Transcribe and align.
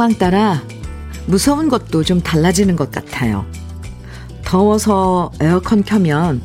상황 0.00 0.14
따라 0.14 0.62
무서운 1.26 1.68
것도 1.68 2.04
좀 2.04 2.22
달라지는 2.22 2.74
것 2.74 2.90
같아요. 2.90 3.44
더워서 4.46 5.30
에어컨 5.40 5.84
켜면 5.84 6.40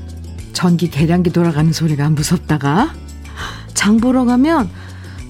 전기 0.51 0.89
계량기 0.89 1.29
돌아가는 1.29 1.71
소리가 1.71 2.09
무섭다가 2.09 2.93
장 3.73 3.95
보러 4.01 4.25
가면 4.25 4.69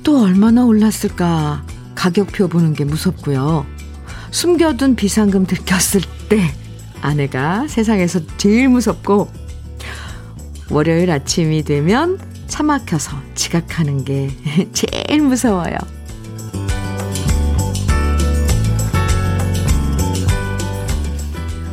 또 0.03 0.23
얼마나 0.23 0.65
올랐을까 0.65 1.63
가격표 1.93 2.47
보는 2.47 2.73
게 2.73 2.83
무섭고요. 2.83 3.67
숨겨둔 4.31 4.95
비상금 4.95 5.45
들켰을 5.45 6.01
때 6.27 6.51
아내가 7.01 7.67
세상에서 7.67 8.21
제일 8.37 8.69
무섭고 8.69 9.29
월요일 10.71 11.11
아침이 11.11 11.61
되면 11.61 12.17
차 12.47 12.63
막혀서 12.63 13.15
지각하는 13.35 14.03
게 14.03 14.31
제일 14.73 15.21
무서워요. 15.21 15.77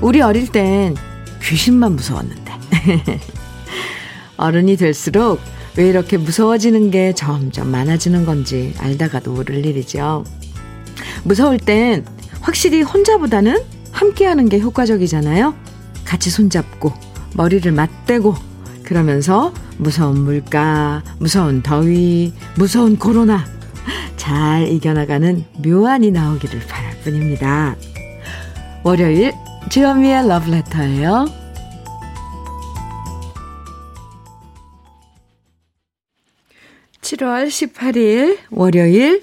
우리 0.02 0.20
어릴 0.20 0.48
땐 0.48 0.97
귀신만 1.42 1.92
무서웠는데. 1.92 2.52
어른이 4.37 4.77
될수록 4.77 5.41
왜 5.77 5.88
이렇게 5.88 6.16
무서워지는 6.16 6.91
게 6.91 7.15
점점 7.15 7.70
많아지는 7.70 8.27
건지 8.27 8.75
알다가도 8.78 9.33
모를 9.33 9.64
일이죠. 9.64 10.25
무서울 11.22 11.59
땐 11.59 12.05
확실히 12.41 12.83
혼자보다는 12.83 13.62
함께하는 13.92 14.48
게 14.48 14.59
효과적이잖아요. 14.59 15.55
같이 16.05 16.31
손잡고 16.31 16.92
머리를 17.37 17.70
맞대고 17.70 18.34
그러면서 18.83 19.55
무서운 19.78 20.19
물가, 20.25 21.03
무서운 21.20 21.62
더위, 21.62 22.33
무서운 22.56 22.98
코로나 22.98 23.47
잘 24.16 24.66
이겨나가는 24.66 25.44
묘안이 25.64 26.11
나오기를 26.11 26.61
바랄 26.66 26.98
뿐입니다. 27.03 27.77
월요일 28.83 29.33
주현미의 29.70 30.28
러브레터예요. 30.28 31.27
7월 37.00 37.48
18일 37.48 38.38
월요일 38.50 39.22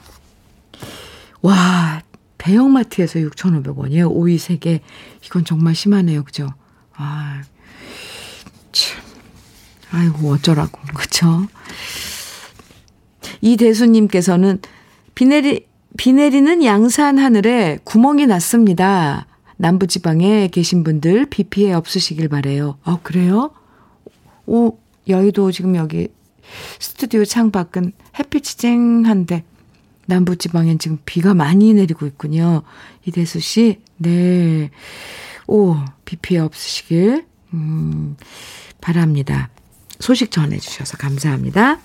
와, 1.42 2.02
대형마트에서 2.38 3.18
6,500원이에요. 3.18 4.08
오이 4.12 4.36
3개. 4.36 4.78
이건 5.26 5.44
정말 5.44 5.74
심하네요. 5.74 6.22
그죠? 6.22 6.47
아, 6.94 7.42
참. 8.70 9.09
아이고, 9.90 10.32
어쩌라고. 10.32 10.80
그쵸? 10.94 11.46
이대수님께서는 13.40 14.60
비 15.14 15.24
내리, 15.26 15.66
비 15.96 16.12
내리는 16.12 16.64
양산 16.64 17.18
하늘에 17.18 17.78
구멍이 17.84 18.26
났습니다. 18.26 19.26
남부지방에 19.56 20.48
계신 20.48 20.84
분들 20.84 21.26
비 21.26 21.44
피해 21.44 21.72
없으시길 21.72 22.28
바래요. 22.28 22.78
아, 22.82 22.98
그래요? 23.02 23.50
오, 24.46 24.78
여의도 25.08 25.52
지금 25.52 25.76
여기 25.76 26.08
스튜디오 26.78 27.24
창밖은 27.24 27.92
햇빛이 28.18 28.42
쨍한데 28.56 29.44
남부지방엔 30.06 30.78
지금 30.78 30.98
비가 31.04 31.34
많이 31.34 31.72
내리고 31.74 32.06
있군요. 32.06 32.62
이대수 33.04 33.40
씨, 33.40 33.80
네. 33.96 34.70
오, 35.46 35.76
비 36.04 36.16
피해 36.16 36.40
없으시길, 36.40 37.26
음, 37.54 38.16
바랍니다. 38.80 39.50
소식 40.00 40.30
전해주셔서 40.30 40.96
감사합니다. 40.96 41.78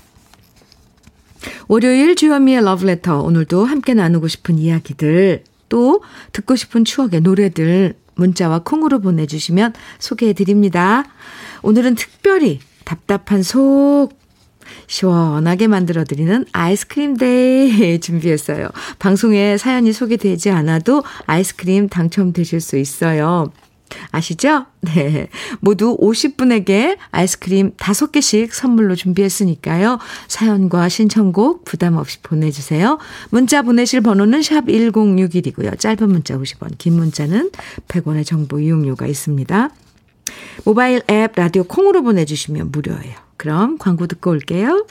월요일 1.67 2.15
주현미의 2.15 2.63
러브레터. 2.63 3.21
오늘도 3.21 3.65
함께 3.65 3.93
나누고 3.93 4.27
싶은 4.27 4.57
이야기들, 4.57 5.43
또 5.69 6.01
듣고 6.31 6.55
싶은 6.55 6.85
추억의 6.85 7.21
노래들 7.21 7.95
문자와 8.15 8.59
콩으로 8.59 8.99
보내주시면 8.99 9.73
소개해드립니다. 9.99 11.03
오늘은 11.61 11.95
특별히 11.95 12.59
답답한 12.85 13.43
속 13.43 14.09
시원하게 14.87 15.67
만들어드리는 15.67 16.45
아이스크림 16.51 17.17
데이 17.17 17.99
준비했어요. 18.01 18.69
방송에 18.99 19.57
사연이 19.57 19.91
소개되지 19.93 20.49
않아도 20.51 21.03
아이스크림 21.25 21.89
당첨되실 21.89 22.61
수 22.61 22.77
있어요. 22.77 23.51
아시죠? 24.11 24.65
네. 24.81 25.27
모두 25.59 25.97
50분에게 25.97 26.97
아이스크림 27.11 27.71
5개씩 27.75 28.51
선물로 28.51 28.95
준비했으니까요. 28.95 29.99
사연과 30.27 30.89
신청곡 30.89 31.65
부담 31.65 31.97
없이 31.97 32.19
보내주세요. 32.21 32.99
문자 33.29 33.61
보내실 33.61 34.01
번호는 34.01 34.41
샵 34.41 34.65
1061이고요. 34.65 35.79
짧은 35.79 36.09
문자 36.09 36.37
50원, 36.37 36.77
긴 36.77 36.93
문자는 36.93 37.51
100원의 37.87 38.25
정보 38.25 38.59
이용료가 38.59 39.07
있습니다. 39.07 39.69
모바일 40.63 41.01
앱 41.09 41.33
라디오 41.35 41.63
콩으로 41.63 42.03
보내주시면 42.03 42.71
무료예요. 42.71 43.15
그럼 43.37 43.77
광고 43.77 44.07
듣고 44.07 44.31
올게요. 44.31 44.85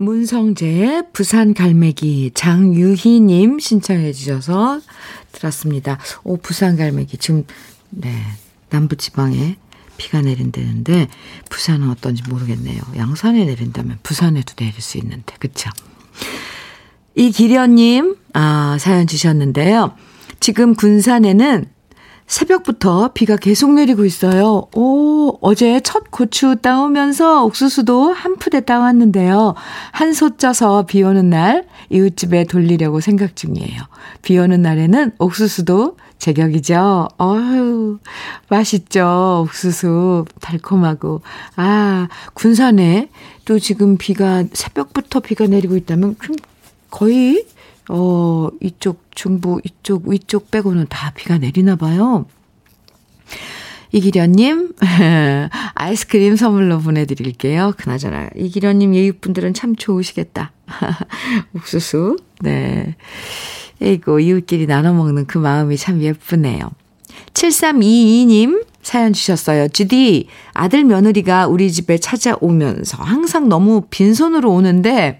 문성재의 0.00 1.08
부산 1.12 1.52
갈매기 1.52 2.30
장유희님 2.32 3.58
신청해 3.58 4.14
주셔서 4.14 4.80
들었습니다. 5.30 5.98
오, 6.24 6.38
부산 6.38 6.76
갈매기. 6.76 7.18
지금, 7.18 7.44
네, 7.90 8.10
남부지방에 8.70 9.56
비가 9.98 10.22
내린다는데, 10.22 11.08
부산은 11.50 11.90
어떤지 11.90 12.22
모르겠네요. 12.30 12.80
양산에 12.96 13.44
내린다면 13.44 13.98
부산에도 14.02 14.54
내릴 14.54 14.80
수 14.80 14.96
있는데, 14.96 15.34
그쵸? 15.38 15.68
이기련님, 17.14 18.16
아, 18.32 18.78
사연 18.80 19.06
주셨는데요. 19.06 19.94
지금 20.40 20.74
군산에는 20.74 21.66
새벽부터 22.30 23.10
비가 23.12 23.36
계속 23.36 23.72
내리고 23.72 24.04
있어요. 24.04 24.68
오, 24.76 25.36
어제 25.40 25.80
첫 25.80 26.12
고추 26.12 26.54
따오면서 26.62 27.44
옥수수도 27.44 28.12
한 28.12 28.36
푸대 28.36 28.64
따왔는데요. 28.64 29.54
한솥 29.90 30.38
쪄서 30.38 30.84
비 30.86 31.02
오는 31.02 31.28
날 31.28 31.66
이웃집에 31.90 32.44
돌리려고 32.44 33.00
생각 33.00 33.34
중이에요. 33.34 33.82
비 34.22 34.38
오는 34.38 34.62
날에는 34.62 35.10
옥수수도 35.18 35.96
제격이죠. 36.18 37.08
어휴, 37.18 37.98
맛있죠. 38.48 39.42
옥수수. 39.44 40.24
달콤하고. 40.40 41.22
아, 41.56 42.06
군산에 42.34 43.08
또 43.44 43.58
지금 43.58 43.96
비가, 43.96 44.44
새벽부터 44.52 45.18
비가 45.18 45.48
내리고 45.48 45.76
있다면 45.76 46.14
거의 46.90 47.44
어, 47.88 48.48
이쪽 48.60 49.04
중부, 49.14 49.60
이쪽, 49.64 50.08
위쪽 50.08 50.50
빼고는 50.50 50.86
다 50.88 51.12
비가 51.14 51.38
내리나 51.38 51.76
봐요. 51.76 52.26
이기련님, 53.92 54.74
아이스크림 55.74 56.36
선물로 56.36 56.78
보내드릴게요. 56.80 57.72
그나저나, 57.76 58.30
이기련님 58.36 58.94
예육분들은 58.94 59.54
참 59.54 59.74
좋으시겠다. 59.74 60.52
옥수수, 61.56 62.16
네. 62.40 62.94
이고 63.80 64.20
이웃끼리 64.20 64.66
나눠 64.66 64.92
먹는 64.92 65.26
그 65.26 65.38
마음이 65.38 65.76
참 65.76 66.00
예쁘네요. 66.02 66.70
7322님, 67.32 68.64
사연 68.90 69.12
주셨어요. 69.12 69.68
주디, 69.68 70.26
아들 70.52 70.82
며느리가 70.82 71.46
우리 71.46 71.70
집에 71.70 71.96
찾아오면서 71.96 73.00
항상 73.00 73.48
너무 73.48 73.82
빈손으로 73.88 74.50
오는데, 74.52 75.16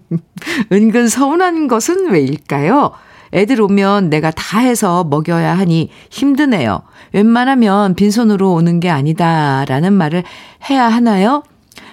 은근 0.72 1.10
서운한 1.10 1.68
것은 1.68 2.10
왜일까요? 2.10 2.92
애들 3.34 3.60
오면 3.60 4.08
내가 4.08 4.30
다 4.30 4.60
해서 4.60 5.04
먹여야 5.04 5.52
하니 5.52 5.90
힘드네요. 6.08 6.80
웬만하면 7.12 7.94
빈손으로 7.94 8.54
오는 8.54 8.80
게 8.80 8.88
아니다라는 8.88 9.92
말을 9.92 10.24
해야 10.70 10.84
하나요? 10.88 11.42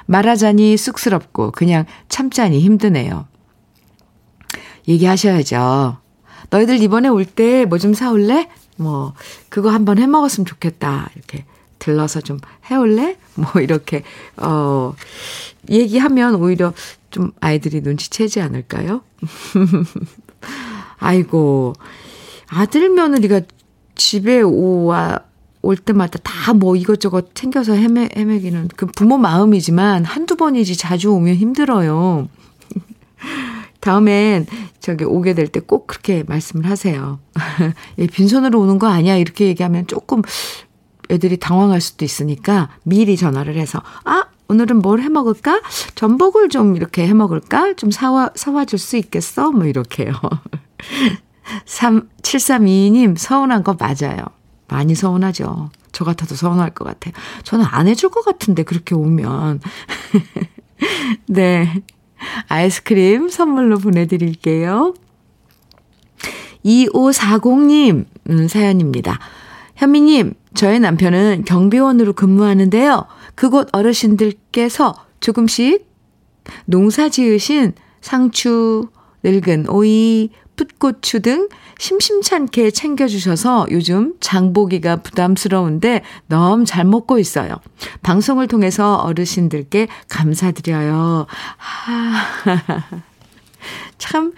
말하자니 0.05 0.77
쑥스럽고 0.77 1.51
그냥 1.51 1.83
참자니 2.07 2.61
힘드네요. 2.61 3.25
얘기하셔야죠. 4.87 5.97
너희들 6.51 6.81
이번에 6.81 7.09
올 7.09 7.25
때 7.25 7.65
뭐 7.65 7.77
좀 7.79 7.93
사올래? 7.93 8.47
뭐, 8.77 9.13
그거 9.49 9.69
한번 9.69 9.97
해 9.99 10.07
먹었으면 10.07 10.45
좋겠다. 10.45 11.09
이렇게 11.15 11.45
들러서 11.79 12.21
좀 12.21 12.39
해올래? 12.65 13.17
뭐, 13.35 13.47
이렇게, 13.61 14.03
어, 14.37 14.93
얘기하면 15.69 16.35
오히려 16.35 16.73
좀 17.09 17.31
아이들이 17.39 17.81
눈치채지 17.81 18.41
않을까요? 18.41 19.01
아이고, 20.99 21.73
아들 22.47 22.89
며느리가 22.89 23.41
집에 23.95 24.41
오와, 24.41 25.19
올 25.63 25.77
때마다 25.77 26.17
다 26.23 26.53
뭐 26.53 26.75
이것저것 26.75 27.35
챙겨서 27.35 27.73
헤매, 27.73 28.09
헤매기는 28.15 28.69
그 28.75 28.87
부모 28.87 29.17
마음이지만 29.17 30.05
한두 30.05 30.35
번이지 30.35 30.75
자주 30.75 31.11
오면 31.13 31.35
힘들어요. 31.35 32.27
다음엔 33.81 34.45
저기 34.79 35.03
오게 35.03 35.33
될 35.33 35.47
때 35.49 35.59
꼭 35.59 35.87
그렇게 35.87 36.23
말씀을 36.27 36.69
하세요. 36.69 37.19
예, 37.99 38.07
빈손으로 38.07 38.59
오는 38.59 38.79
거 38.79 38.87
아니야. 38.87 39.17
이렇게 39.17 39.47
얘기하면 39.47 39.87
조금 39.87 40.21
애들이 41.09 41.37
당황할 41.37 41.81
수도 41.81 42.05
있으니까 42.05 42.69
미리 42.83 43.17
전화를 43.17 43.57
해서, 43.57 43.81
아, 44.05 44.25
오늘은 44.47 44.81
뭘 44.81 44.99
해 45.01 45.09
먹을까? 45.09 45.61
전복을 45.95 46.49
좀 46.49 46.75
이렇게 46.75 47.07
해 47.07 47.13
먹을까? 47.13 47.73
좀 47.75 47.91
사와, 47.91 48.31
사와 48.35 48.65
줄 48.65 48.79
수 48.79 48.97
있겠어? 48.97 49.51
뭐 49.51 49.65
이렇게요. 49.65 50.13
3, 51.65 52.07
7322님, 52.21 53.17
서운한 53.17 53.63
거 53.63 53.75
맞아요. 53.79 54.23
많이 54.67 54.95
서운하죠. 54.95 55.69
저 55.91 56.05
같아도 56.05 56.35
서운할 56.35 56.69
것 56.71 56.85
같아요. 56.85 57.13
저는 57.43 57.65
안 57.65 57.87
해줄 57.87 58.09
것 58.09 58.23
같은데, 58.23 58.63
그렇게 58.63 58.95
오면. 58.95 59.59
네. 61.27 61.81
아이스크림 62.47 63.29
선물로 63.29 63.79
보내드릴게요. 63.79 64.93
2540님, 66.65 68.05
음, 68.29 68.47
사연입니다. 68.47 69.19
현미님, 69.75 70.33
저의 70.53 70.79
남편은 70.79 71.45
경비원으로 71.45 72.13
근무하는데요. 72.13 73.05
그곳 73.35 73.69
어르신들께서 73.71 74.93
조금씩 75.19 75.87
농사 76.65 77.09
지으신 77.09 77.73
상추, 78.01 78.89
늙은 79.23 79.69
오이, 79.69 80.29
풋고추 80.61 81.21
등 81.21 81.49
심심찮게 81.79 82.69
챙겨주셔서 82.69 83.67
요즘 83.71 84.13
장보기가 84.19 84.97
부담스러운데 84.97 86.03
너무 86.27 86.65
잘 86.65 86.85
먹고 86.85 87.17
있어요. 87.17 87.55
방송을 88.03 88.47
통해서 88.47 88.97
어르신들께 88.97 89.87
감사드려요. 90.07 91.25
하, 91.57 92.21
참 93.97 94.33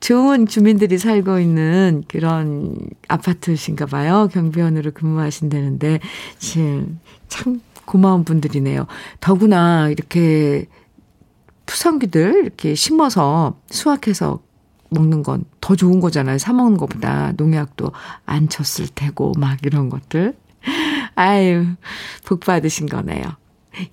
좋은 0.00 0.46
주민들이 0.46 0.98
살고 0.98 1.38
있는 1.38 2.02
그런 2.08 2.76
아파트신가 3.06 3.86
봐요. 3.86 4.28
경비원으로 4.32 4.92
근무하신다는데, 4.92 6.00
참 7.28 7.60
고마운 7.84 8.24
분들이네요. 8.24 8.86
더구나 9.20 9.88
이렇게 9.88 10.66
푸성귀들 11.66 12.42
이렇게 12.44 12.74
심어서 12.74 13.58
수확해서 13.70 14.40
먹는 14.90 15.22
건 15.22 15.44
더 15.68 15.76
좋은 15.76 16.00
거잖아요. 16.00 16.38
사 16.38 16.54
먹는 16.54 16.78
것보다 16.78 17.34
농약도 17.36 17.92
안 18.24 18.48
쳤을 18.48 18.88
테고 18.94 19.34
막 19.36 19.58
이런 19.66 19.90
것들. 19.90 20.34
아유, 21.14 21.66
복 22.24 22.40
받으신 22.40 22.86
거네요. 22.86 23.22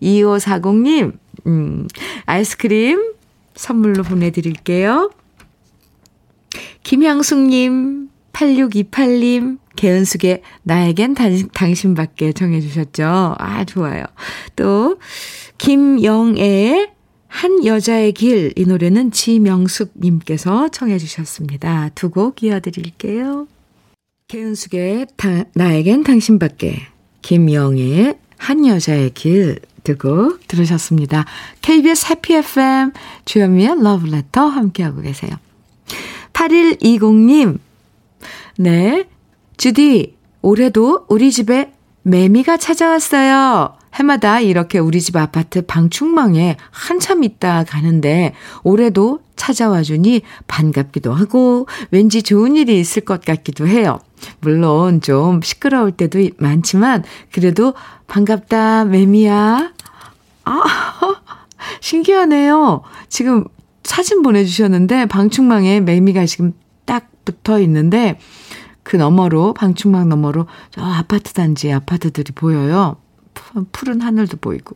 2540님, 0.02 1.18
음, 1.48 1.88
아이스크림 2.26 3.14
선물로 3.56 4.04
보내드릴게요. 4.04 5.12
김향숙님, 6.84 8.08
8628님, 8.32 9.58
개은숙의 9.76 10.42
나에겐 10.64 11.14
당, 11.14 11.50
당신밖에 11.54 12.32
정해주셨죠. 12.32 13.36
아, 13.38 13.66
좋아요. 13.66 14.06
또, 14.56 14.98
김영애의 15.58 16.95
한 17.36 17.66
여자의 17.66 18.14
길, 18.14 18.54
이 18.56 18.64
노래는 18.64 19.12
지명숙 19.12 19.92
님께서 20.00 20.70
청해 20.70 20.98
주셨습니다. 20.98 21.90
두 21.94 22.10
곡 22.10 22.42
이어드릴게요. 22.44 23.48
개은숙의 24.30 25.08
다, 25.18 25.44
나에겐 25.54 26.06
당신밖에, 26.06 26.88
김영애의 27.22 28.18
한 28.38 28.66
여자의 28.66 29.10
길 29.14 29.60
두고 29.84 30.38
들으셨습니다. 30.48 31.26
KBS 31.62 32.08
해피 32.10 32.36
FM 32.36 32.94
주현미의 33.26 33.84
러브레터 33.84 34.46
함께하고 34.48 35.02
계세요. 35.02 35.36
8120님, 36.32 37.60
네, 38.58 39.10
주디, 39.58 40.16
올해도 40.42 41.06
우리 41.10 41.32
집에 41.34 41.74
매미가 42.04 42.56
찾아왔어요. 42.58 43.76
해마다 43.96 44.40
이렇게 44.40 44.80
우리 44.80 45.02
집 45.02 45.16
아파트 45.16 45.66
방충망에 45.66 46.58
한참 46.70 47.24
있다 47.24 47.64
가는데 47.64 48.34
올해도 48.64 49.22
찾아와 49.36 49.84
주니 49.84 50.22
반갑기도 50.48 51.14
하고 51.14 51.68
왠지 51.92 52.22
좋은 52.22 52.56
일이 52.56 52.80
있을 52.80 53.04
것 53.04 53.24
같기도 53.24 53.68
해요. 53.68 54.00
물론 54.42 55.02
좀 55.02 55.42
시끄러울 55.42 55.92
때도 55.92 56.20
많지만 56.38 57.04
그래도 57.32 57.74
반갑다 58.08 58.86
매미야. 58.86 59.74
아 60.46 60.64
신기하네요. 61.82 62.82
지금 63.10 63.46
사진 63.84 64.22
보내주셨는데 64.22 65.06
방충망에 65.06 65.80
매미가 65.82 66.26
지금 66.26 66.54
딱 66.86 67.10
붙어 67.24 67.60
있는데 67.62 68.20
그 68.84 68.98
너머로 68.98 69.54
방충망 69.54 70.10
너머로 70.10 70.48
저 70.72 70.82
아파트 70.82 71.34
단지 71.34 71.72
아파트들이 71.72 72.34
보여요. 72.34 72.98
푸른 73.72 74.02
하늘도 74.02 74.38
보이고. 74.38 74.76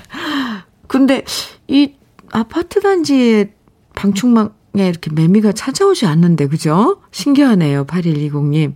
근데 0.88 1.24
이 1.68 1.94
아파트 2.32 2.80
단지에 2.80 3.52
방충망에 3.94 4.50
이렇게 4.74 5.10
매미가 5.12 5.52
찾아오지 5.52 6.06
않는데, 6.06 6.46
그죠? 6.48 7.00
신기하네요, 7.10 7.86
8120님. 7.86 8.74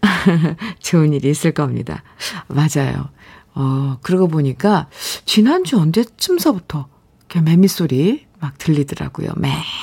좋은 0.80 1.12
일이 1.12 1.30
있을 1.30 1.52
겁니다. 1.52 2.02
맞아요. 2.48 3.08
어, 3.54 3.98
그러고 4.02 4.28
보니까, 4.28 4.88
지난주 5.24 5.78
언제쯤서부터 5.78 6.88
이렇게 7.20 7.40
매미 7.40 7.68
소리 7.68 8.26
막 8.40 8.58
들리더라고요. 8.58 9.30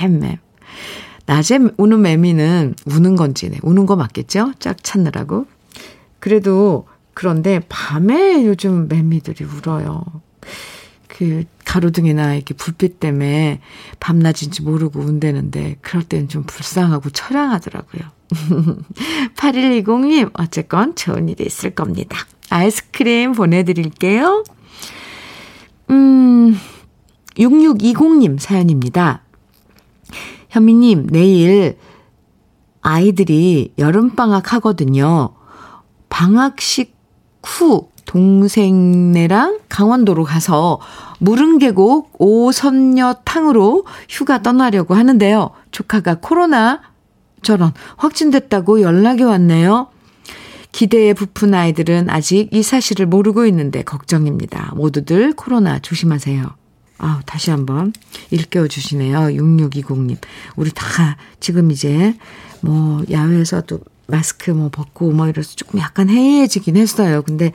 맴맴. 0.01 0.39
낮에 1.25 1.59
우는 1.77 2.01
매미는 2.01 2.75
우는 2.85 3.15
건지, 3.15 3.49
네, 3.49 3.59
우는 3.61 3.85
거 3.85 3.95
맞겠죠? 3.95 4.53
짝 4.59 4.83
찾느라고. 4.83 5.45
그래도 6.19 6.87
그런데 7.13 7.59
밤에 7.69 8.45
요즘 8.45 8.87
매미들이 8.87 9.45
울어요. 9.45 10.03
그 11.07 11.43
가로등이나 11.65 12.35
이렇게 12.35 12.53
불빛 12.53 12.99
때문에 12.99 13.59
밤낮인지 13.99 14.61
모르고 14.61 15.01
운대는데 15.01 15.77
그럴 15.81 16.03
때는 16.03 16.29
좀 16.29 16.43
불쌍하고 16.43 17.09
처량하더라고요. 17.09 18.03
8120님, 19.35 20.31
어쨌건 20.33 20.95
좋은 20.95 21.27
일이 21.27 21.45
있을 21.45 21.71
겁니다. 21.71 22.17
아이스크림 22.49 23.33
보내드릴게요. 23.33 24.43
음, 25.89 26.57
6620님 27.37 28.39
사연입니다. 28.39 29.23
현미님, 30.49 31.07
내일 31.07 31.77
아이들이 32.81 33.73
여름방학 33.77 34.53
하거든요. 34.53 35.35
방학식 36.09 36.98
후 37.49 37.89
동생네랑 38.05 39.59
강원도로 39.69 40.23
가서 40.23 40.79
무릉계곡 41.19 42.15
오선녀탕으로 42.19 43.85
휴가 44.07 44.41
떠나려고 44.41 44.95
하는데요. 44.95 45.51
조카가 45.71 46.15
코로나 46.21 46.81
저런 47.41 47.73
확진됐다고 47.97 48.81
연락이 48.81 49.23
왔네요. 49.23 49.87
기대에 50.71 51.13
부푼 51.13 51.53
아이들은 51.53 52.09
아직 52.09 52.49
이 52.51 52.63
사실을 52.63 53.05
모르고 53.07 53.45
있는데 53.47 53.83
걱정입니다. 53.83 54.73
모두들 54.75 55.33
코로나 55.33 55.79
조심하세요. 55.79 56.45
아, 56.99 57.21
다시 57.25 57.49
한번 57.49 57.93
일깨워 58.29 58.67
주시네요. 58.67 59.19
6620님. 59.19 60.17
우리 60.55 60.71
다 60.71 61.17
지금 61.39 61.71
이제 61.71 62.15
뭐 62.61 63.03
야외에서도 63.09 63.79
마스크 64.09 64.51
뭐 64.51 64.69
벗고 64.69 65.11
뭐 65.11 65.27
이래서 65.27 65.55
조금 65.55 65.79
약간 65.79 66.09
해이해지긴 66.09 66.77
했어요. 66.77 67.21
근데 67.21 67.51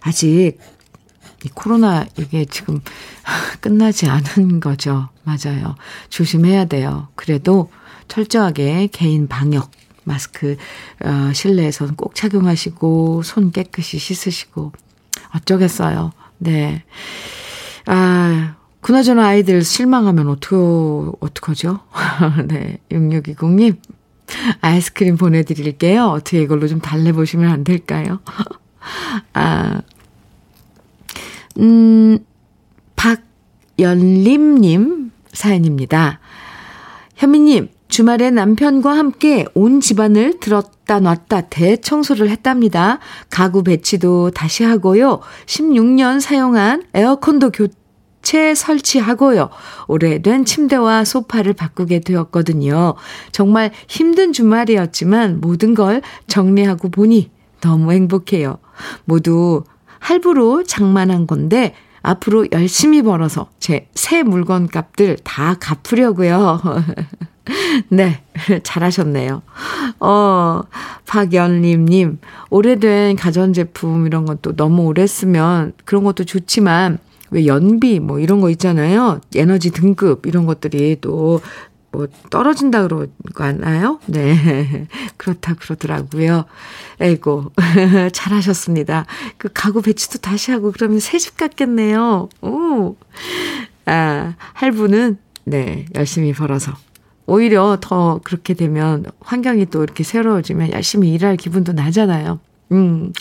아직 0.00 0.58
이 1.44 1.48
코로나 1.54 2.06
이게 2.18 2.44
지금 2.44 2.80
끝나지 3.60 4.06
않은 4.08 4.60
거죠. 4.60 5.08
맞아요. 5.24 5.76
조심해야 6.08 6.64
돼요. 6.66 7.08
그래도 7.14 7.70
철저하게 8.08 8.88
개인 8.92 9.28
방역 9.28 9.70
마스크 10.04 10.56
어, 11.04 11.32
실내에서는 11.32 11.94
꼭 11.94 12.14
착용하시고 12.14 13.22
손 13.22 13.52
깨끗이 13.52 13.98
씻으시고 13.98 14.72
어쩌겠어요. 15.34 16.12
네. 16.38 16.82
아, 17.86 18.56
그나저나 18.80 19.26
아이들 19.26 19.62
실망하면 19.62 20.28
어떡, 20.28 21.18
어떡하죠? 21.20 21.80
네. 22.48 22.78
6620님, 22.90 23.76
아이스크림 24.60 25.16
보내드릴게요. 25.16 26.06
어떻게 26.06 26.42
이걸로 26.42 26.68
좀 26.68 26.80
달래보시면 26.80 27.50
안 27.50 27.64
될까요? 27.64 28.20
아, 29.34 29.82
음, 31.58 32.18
박연림님 32.96 35.10
사연입니다. 35.32 36.20
현미님, 37.16 37.68
주말에 37.88 38.30
남편과 38.30 38.96
함께 38.96 39.46
온 39.54 39.80
집안을 39.80 40.40
들었다 40.40 41.00
놨다 41.00 41.42
대청소를 41.42 42.28
했답니다. 42.28 42.98
가구 43.30 43.62
배치도 43.62 44.30
다시 44.30 44.62
하고요. 44.62 45.20
16년 45.46 46.20
사용한 46.20 46.84
에어컨도 46.94 47.50
교 47.50 47.68
체 48.28 48.54
설치하고요. 48.54 49.48
오래된 49.86 50.44
침대와 50.44 51.06
소파를 51.06 51.54
바꾸게 51.54 52.00
되었거든요. 52.00 52.94
정말 53.32 53.70
힘든 53.88 54.34
주말이었지만 54.34 55.40
모든 55.40 55.72
걸 55.72 56.02
정리하고 56.26 56.90
보니 56.90 57.30
너무 57.62 57.90
행복해요. 57.92 58.58
모두 59.06 59.64
할부로 59.98 60.62
장만한 60.64 61.26
건데 61.26 61.72
앞으로 62.02 62.46
열심히 62.52 63.00
벌어서 63.00 63.48
제 63.60 63.88
새 63.94 64.22
물건 64.22 64.68
값들 64.68 65.16
다 65.24 65.54
갚으려고요. 65.58 66.60
네, 67.88 68.22
잘하셨네요. 68.62 69.42
어, 70.00 70.62
박연림님, 71.06 72.18
오래된 72.50 73.16
가전제품 73.16 74.06
이런 74.06 74.26
것도 74.26 74.54
너무 74.56 74.82
오래 74.82 75.06
쓰면 75.06 75.72
그런 75.84 76.04
것도 76.04 76.24
좋지만, 76.24 76.98
왜 77.30 77.46
연비 77.46 78.00
뭐 78.00 78.18
이런 78.18 78.40
거 78.40 78.50
있잖아요. 78.50 79.20
에너지 79.34 79.70
등급 79.70 80.26
이런 80.26 80.46
것들이 80.46 80.96
또 81.00 81.40
뭐 81.90 82.06
떨어진다 82.30 82.86
그러나요? 83.34 83.98
네. 84.06 84.86
그렇다 85.16 85.54
그러더라고요. 85.54 86.44
에이고. 87.00 87.52
잘하셨습니다. 88.12 89.06
그 89.38 89.48
가구 89.52 89.80
배치도 89.82 90.18
다시 90.18 90.50
하고 90.50 90.72
그러면 90.72 91.00
새 91.00 91.18
집 91.18 91.36
같겠네요. 91.36 92.28
오. 92.42 92.94
아, 93.86 94.34
할부는 94.52 95.18
네, 95.44 95.86
열심히 95.96 96.32
벌어서 96.32 96.72
오히려 97.26 97.78
더 97.80 98.20
그렇게 98.22 98.54
되면 98.54 99.06
환경이 99.20 99.66
또 99.66 99.82
이렇게 99.82 100.04
새로워지면 100.04 100.72
열심히 100.72 101.12
일할 101.12 101.36
기분도 101.36 101.72
나잖아요. 101.72 102.38
음. 102.72 103.12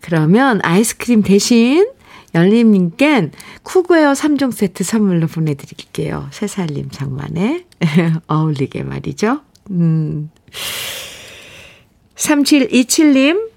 그러면 0.00 0.60
아이스크림 0.64 1.22
대신 1.22 1.86
열림님껜 2.34 3.30
쿠그웨어 3.62 4.12
3종 4.12 4.52
세트 4.52 4.84
선물로 4.84 5.28
보내드릴게요. 5.28 6.28
새살림 6.30 6.90
장만에 6.90 7.64
어울리게 8.28 8.82
말이죠. 8.82 9.40
음. 9.70 10.30
3727님, 12.16 13.48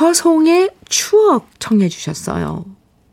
허송의 0.00 0.70
추억 0.88 1.48
청해 1.58 1.88
주셨어요. 1.88 2.64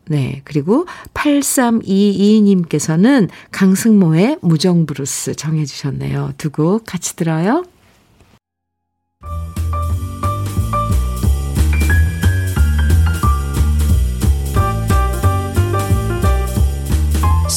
네. 0.09 0.41
그리고 0.45 0.85
8322님께서는 1.13 3.27
강승모의 3.51 4.37
무정브루스 4.41 5.35
정해 5.35 5.65
주셨네요. 5.65 6.33
두 6.37 6.49
곡 6.51 6.85
같이 6.85 7.15
들어요. 7.15 7.63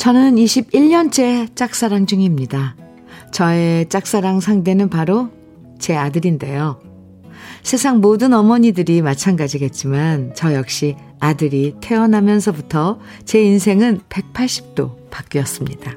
저는 0.00 0.36
21년째 0.36 1.54
짝사랑 1.54 2.06
중입니다. 2.06 2.74
저의 3.32 3.86
짝사랑 3.90 4.40
상대는 4.40 4.88
바로 4.88 5.28
제 5.78 5.94
아들인데요. 5.94 6.80
세상 7.62 8.00
모든 8.00 8.32
어머니들이 8.32 9.02
마찬가지겠지만 9.02 10.32
저 10.34 10.54
역시 10.54 10.96
아들이 11.18 11.74
태어나면서부터 11.82 12.98
제 13.26 13.42
인생은 13.42 14.00
180도 14.08 15.10
바뀌었습니다. 15.10 15.94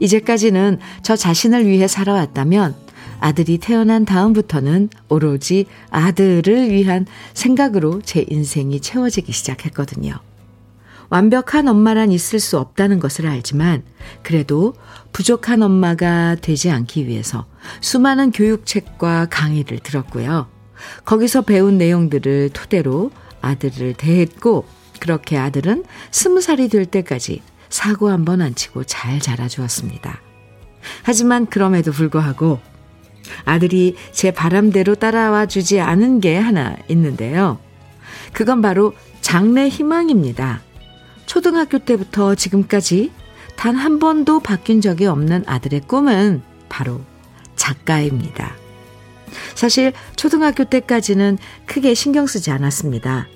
이제까지는 0.00 0.80
저 1.02 1.14
자신을 1.14 1.68
위해 1.68 1.86
살아왔다면 1.86 2.74
아들이 3.20 3.58
태어난 3.58 4.04
다음부터는 4.04 4.88
오로지 5.08 5.66
아들을 5.90 6.72
위한 6.72 7.06
생각으로 7.32 8.02
제 8.02 8.26
인생이 8.28 8.80
채워지기 8.80 9.30
시작했거든요. 9.30 10.31
완벽한 11.12 11.68
엄마란 11.68 12.10
있을 12.10 12.40
수 12.40 12.58
없다는 12.58 12.98
것을 12.98 13.26
알지만 13.26 13.82
그래도 14.22 14.72
부족한 15.12 15.62
엄마가 15.62 16.36
되지 16.36 16.70
않기 16.70 17.06
위해서 17.06 17.44
수많은 17.82 18.30
교육책과 18.30 19.26
강의를 19.28 19.80
들었고요. 19.80 20.46
거기서 21.04 21.42
배운 21.42 21.76
내용들을 21.76 22.48
토대로 22.54 23.10
아들을 23.42 23.92
대했고 23.92 24.64
그렇게 25.00 25.36
아들은 25.36 25.84
스무 26.10 26.40
살이 26.40 26.70
될 26.70 26.86
때까지 26.86 27.42
사고 27.68 28.08
한 28.08 28.24
번 28.24 28.40
안 28.40 28.54
치고 28.54 28.84
잘 28.84 29.20
자라주었습니다. 29.20 30.18
하지만 31.02 31.44
그럼에도 31.44 31.92
불구하고 31.92 32.58
아들이 33.44 33.96
제 34.12 34.30
바람대로 34.30 34.94
따라와 34.94 35.44
주지 35.44 35.78
않은 35.78 36.20
게 36.20 36.38
하나 36.38 36.74
있는데요. 36.88 37.58
그건 38.32 38.62
바로 38.62 38.94
장래 39.20 39.68
희망입니다. 39.68 40.62
초등학교 41.26 41.78
때부터 41.78 42.34
지금까지 42.34 43.12
단 43.56 43.76
한 43.76 43.98
번도 43.98 44.40
바뀐 44.40 44.80
적이 44.80 45.06
없는 45.06 45.44
아들의 45.46 45.82
꿈은 45.82 46.42
바로 46.68 47.00
작가입니다. 47.56 48.56
사실 49.54 49.92
초등학교 50.16 50.64
때까지는 50.64 51.38
크게 51.66 51.94
신경 51.94 52.26
쓰지 52.26 52.50
않았습니다. 52.50 53.28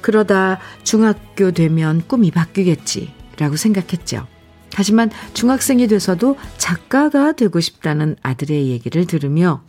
그러다 0.00 0.58
중학교 0.84 1.50
되면 1.50 2.02
꿈이 2.06 2.30
바뀌겠지라고 2.30 3.56
생각했죠. 3.56 4.26
하지만 4.74 5.10
중학생이 5.34 5.86
돼서도 5.86 6.36
작가가 6.58 7.32
되고 7.32 7.60
싶다는 7.60 8.16
아들의 8.22 8.68
얘기를 8.68 9.06
들으며 9.06 9.62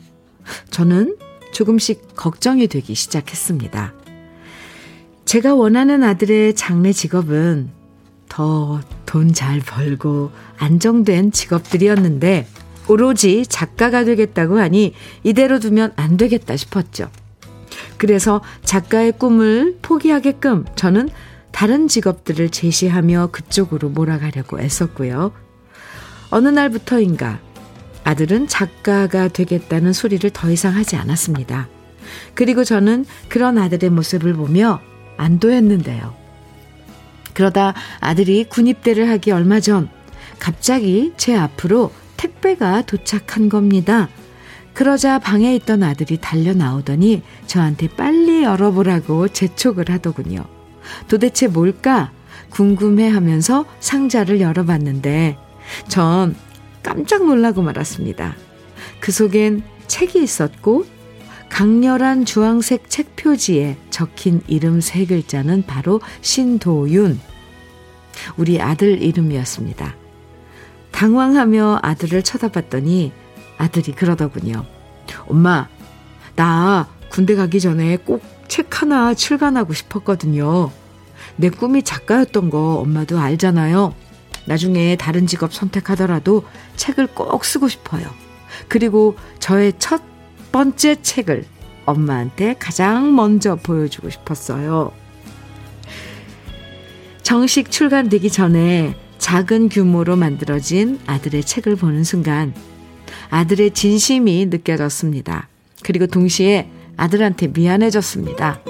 저는 0.71 1.17
조금씩 1.53 2.15
걱정이 2.15 2.67
되기 2.67 2.95
시작했습니다. 2.95 3.93
제가 5.25 5.55
원하는 5.55 6.03
아들의 6.03 6.55
장래 6.55 6.91
직업은 6.91 7.69
더 8.29 8.81
돈 9.05 9.33
잘 9.33 9.59
벌고 9.61 10.31
안정된 10.57 11.31
직업들이었는데 11.31 12.47
오로지 12.89 13.45
작가가 13.47 14.03
되겠다고 14.03 14.59
하니 14.59 14.93
이대로 15.23 15.59
두면 15.59 15.93
안 15.95 16.17
되겠다 16.17 16.57
싶었죠. 16.57 17.09
그래서 17.97 18.41
작가의 18.65 19.13
꿈을 19.13 19.77
포기하게끔 19.81 20.65
저는 20.75 21.09
다른 21.51 21.87
직업들을 21.87 22.49
제시하며 22.49 23.29
그쪽으로 23.31 23.87
몰아가려고 23.89 24.59
애썼고요. 24.59 25.31
어느 26.31 26.49
날부터인가 26.49 27.39
아들은 28.03 28.47
작가가 28.47 29.29
되겠다는 29.29 29.93
소리를 29.93 30.29
더 30.31 30.51
이상 30.51 30.75
하지 30.75 30.97
않았습니다. 30.97 31.69
그리고 32.33 32.65
저는 32.65 33.05
그런 33.29 33.57
아들의 33.57 33.89
모습을 33.91 34.33
보며 34.33 34.81
안도했는데요. 35.17 36.13
그러다 37.33 37.73
아들이 37.99 38.45
군입대를 38.45 39.09
하기 39.09 39.31
얼마 39.31 39.59
전 39.59 39.89
갑자기 40.39 41.13
제 41.17 41.35
앞으로 41.35 41.91
택배가 42.17 42.83
도착한 42.83 43.49
겁니다. 43.49 44.09
그러자 44.73 45.19
방에 45.19 45.55
있던 45.55 45.83
아들이 45.83 46.17
달려 46.19 46.53
나오더니 46.53 47.23
저한테 47.47 47.87
빨리 47.87 48.43
열어보라고 48.43 49.29
재촉을 49.29 49.89
하더군요. 49.89 50.45
도대체 51.07 51.47
뭘까 51.47 52.11
궁금해 52.49 53.07
하면서 53.07 53.65
상자를 53.79 54.41
열어봤는데 54.41 55.37
전 55.87 56.35
깜짝 56.83 57.25
놀라고 57.25 57.61
말았습니다. 57.61 58.35
그 58.99 59.11
속엔 59.11 59.63
책이 59.87 60.21
있었고 60.21 60.85
강렬한 61.49 62.25
주황색 62.25 62.89
책 62.89 63.15
표지에 63.15 63.77
적힌 63.89 64.41
이름 64.47 64.81
세 64.81 65.05
글자는 65.05 65.63
바로 65.65 66.01
신도윤. 66.21 67.19
우리 68.37 68.61
아들 68.61 69.01
이름이었습니다. 69.01 69.95
당황하며 70.91 71.79
아들을 71.81 72.23
쳐다봤더니 72.23 73.11
아들이 73.57 73.91
그러더군요. 73.93 74.65
엄마, 75.27 75.67
나 76.35 76.87
군대 77.09 77.35
가기 77.35 77.59
전에 77.59 77.97
꼭 77.97 78.35
책 78.47 78.81
하나 78.81 79.13
출간하고 79.13 79.73
싶었거든요. 79.73 80.71
내 81.35 81.49
꿈이 81.49 81.83
작가였던 81.83 82.49
거 82.49 82.75
엄마도 82.75 83.19
알잖아요. 83.19 83.93
나중에 84.45 84.95
다른 84.95 85.27
직업 85.27 85.53
선택하더라도 85.53 86.45
책을 86.75 87.07
꼭 87.07 87.43
쓰고 87.43 87.67
싶어요. 87.67 88.05
그리고 88.67 89.17
저의 89.39 89.73
첫 89.79 90.01
번째 90.55 91.01
책을 91.01 91.43
엄마한테 91.85 92.55
가장 92.57 93.13
먼저 93.13 93.57
보여주고 93.57 94.09
싶었어요. 94.09 94.93
정식 97.23 97.71
출간되기 97.71 98.29
전에 98.29 98.95
작은 99.17 99.67
규모로 99.67 100.15
만들어진 100.15 100.97
아들의 101.07 101.43
책을 101.43 101.75
보는 101.75 102.05
순간 102.05 102.53
아들의 103.31 103.71
진심이 103.71 104.45
느껴졌습니다. 104.45 105.49
그리고 105.83 106.07
동시에 106.07 106.71
아들한테 106.95 107.47
미안해졌습니다. 107.47 108.61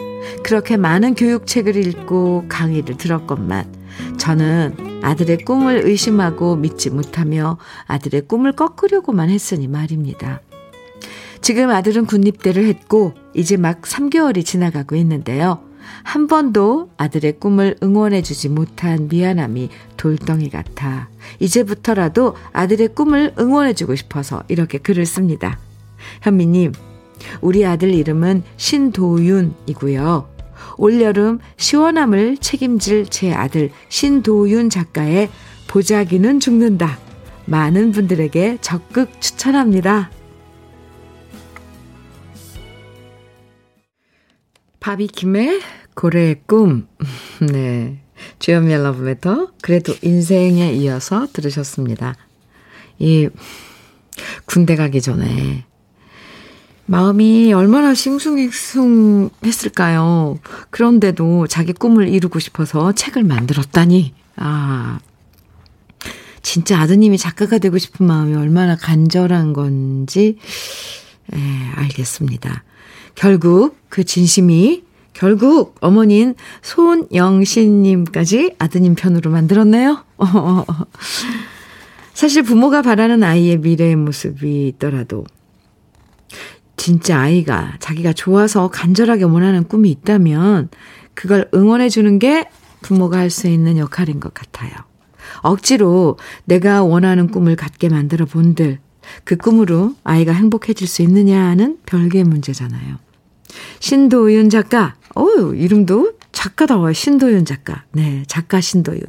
그렇게 0.44 0.78
많은 0.78 1.14
교육책을 1.14 1.76
읽고 1.76 2.46
강의를 2.50 2.98
들었건만 2.98 3.72
저는 4.18 5.04
아들의 5.04 5.46
꿈을 5.46 5.86
의심하고 5.86 6.56
믿지 6.56 6.90
못하며 6.90 7.60
아들의 7.86 8.24
꿈을 8.28 8.54
꺾으려고만 8.54 9.30
했으니 9.30 9.68
말입니다. 9.68 10.42
지금 11.46 11.70
아들은 11.70 12.08
군입대를 12.08 12.66
했고 12.66 13.14
이제 13.36 13.56
막 13.56 13.84
3개월이 13.84 14.44
지나가고 14.44 14.96
있는데요. 14.96 15.60
한 16.02 16.26
번도 16.26 16.90
아들의 16.98 17.40
꿈을 17.40 17.76
응원해주지 17.84 18.50
못한 18.50 19.08
미안함이 19.10 19.70
돌덩이 19.96 20.50
같아 20.50 21.08
이제부터라도 21.40 22.36
아들의 22.52 22.96
꿈을 22.96 23.36
응원해주고 23.38 23.94
싶어서 23.94 24.42
이렇게 24.48 24.80
글을 24.80 25.06
씁니다. 25.06 25.60
현미님, 26.24 26.72
우리 27.42 27.64
아들 27.64 27.94
이름은 27.94 28.42
신도윤이고요. 28.58 30.28
올여름 30.78 31.38
시원함을 31.58 32.38
책임질 32.38 33.06
제 33.12 33.32
아들 33.32 33.70
신도윤 33.90 34.72
작가의 34.72 35.30
보자기는 35.68 36.40
죽는다. 36.40 36.98
많은 37.46 37.92
분들에게 37.92 38.58
적극 38.62 39.22
추천합니다. 39.22 40.10
바비킴의 44.86 45.62
고래의 45.96 46.42
꿈. 46.46 46.88
네. 47.42 48.00
주연미의 48.38 48.84
러브레터. 48.84 49.54
그래도 49.64 49.96
인생에 50.04 50.74
이어서 50.74 51.26
들으셨습니다. 51.34 52.14
이, 53.00 53.28
군대 54.46 54.76
가기 54.76 55.02
전에 55.02 55.66
마음이 56.86 57.52
얼마나 57.54 57.96
싱숭생숭 57.96 59.32
했을까요? 59.44 60.38
그런데도 60.70 61.48
자기 61.48 61.74
꿈을 61.74 62.08
이루고 62.08 62.38
싶어서 62.38 62.92
책을 62.92 63.24
만들었다니. 63.24 64.14
아, 64.36 65.00
진짜 66.44 66.80
아드님이 66.80 67.18
작가가 67.18 67.58
되고 67.58 67.80
싶은 67.80 68.06
마음이 68.06 68.36
얼마나 68.36 68.76
간절한 68.76 69.54
건지, 69.54 70.38
에, 71.34 71.38
알겠습니다. 71.74 72.64
결국 73.16 73.78
그 73.90 74.04
진심이 74.04 74.84
결국 75.14 75.76
어머니인 75.80 76.36
손영신님까지 76.62 78.56
아드님 78.60 78.96
편으로 78.96 79.32
만들었네요. 79.32 80.04
사실 82.14 82.44
부모가 82.44 82.82
바라는 82.82 83.24
아이의 83.24 83.60
미래의 83.60 83.96
모습이 83.96 84.68
있더라도 84.68 85.26
진짜 86.78 87.20
아이가 87.20 87.76
자기가 87.80 88.14
좋아서 88.14 88.68
간절하게 88.68 89.24
원하는 89.24 89.64
꿈이 89.64 89.90
있다면 89.90 90.70
그걸 91.14 91.50
응원해 91.54 91.90
주는 91.90 92.20
게 92.20 92.50
부모가 92.82 93.18
할 93.18 93.30
수 93.30 93.48
있는 93.48 93.78
역할인 93.78 94.20
것 94.20 94.34
같아요. 94.34 94.72
억지로 95.42 96.18
내가 96.44 96.84
원하는 96.84 97.28
꿈을 97.28 97.56
갖게 97.56 97.90
만들어 97.90 98.26
본들 98.26 98.80
그 99.24 99.38
꿈으로 99.38 99.96
아이가 100.04 100.34
행복해질 100.34 100.88
수 100.88 101.02
있느냐는 101.02 101.78
별개의 101.86 102.26
문제잖아요. 102.26 103.05
신도윤 103.80 104.50
작가, 104.50 104.96
어유 105.18 105.56
이름도 105.56 106.14
작가다워요. 106.32 106.94
신도윤 106.94 107.46
작가. 107.46 107.84
네, 107.92 108.24
작가 108.28 108.60
신도윤. 108.62 109.02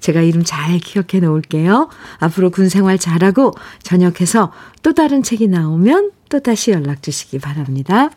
제가 0.00 0.20
이름 0.20 0.44
잘 0.44 0.78
기억해 0.78 1.20
놓을게요. 1.20 1.88
앞으로 2.18 2.50
군 2.50 2.68
생활 2.68 2.98
잘하고 2.98 3.52
전역해서 3.82 4.52
또 4.82 4.92
다른 4.92 5.22
책이 5.22 5.48
나오면 5.48 6.10
또 6.28 6.40
다시 6.40 6.72
연락 6.72 7.02
주시기 7.02 7.38
바랍니다. 7.38 8.10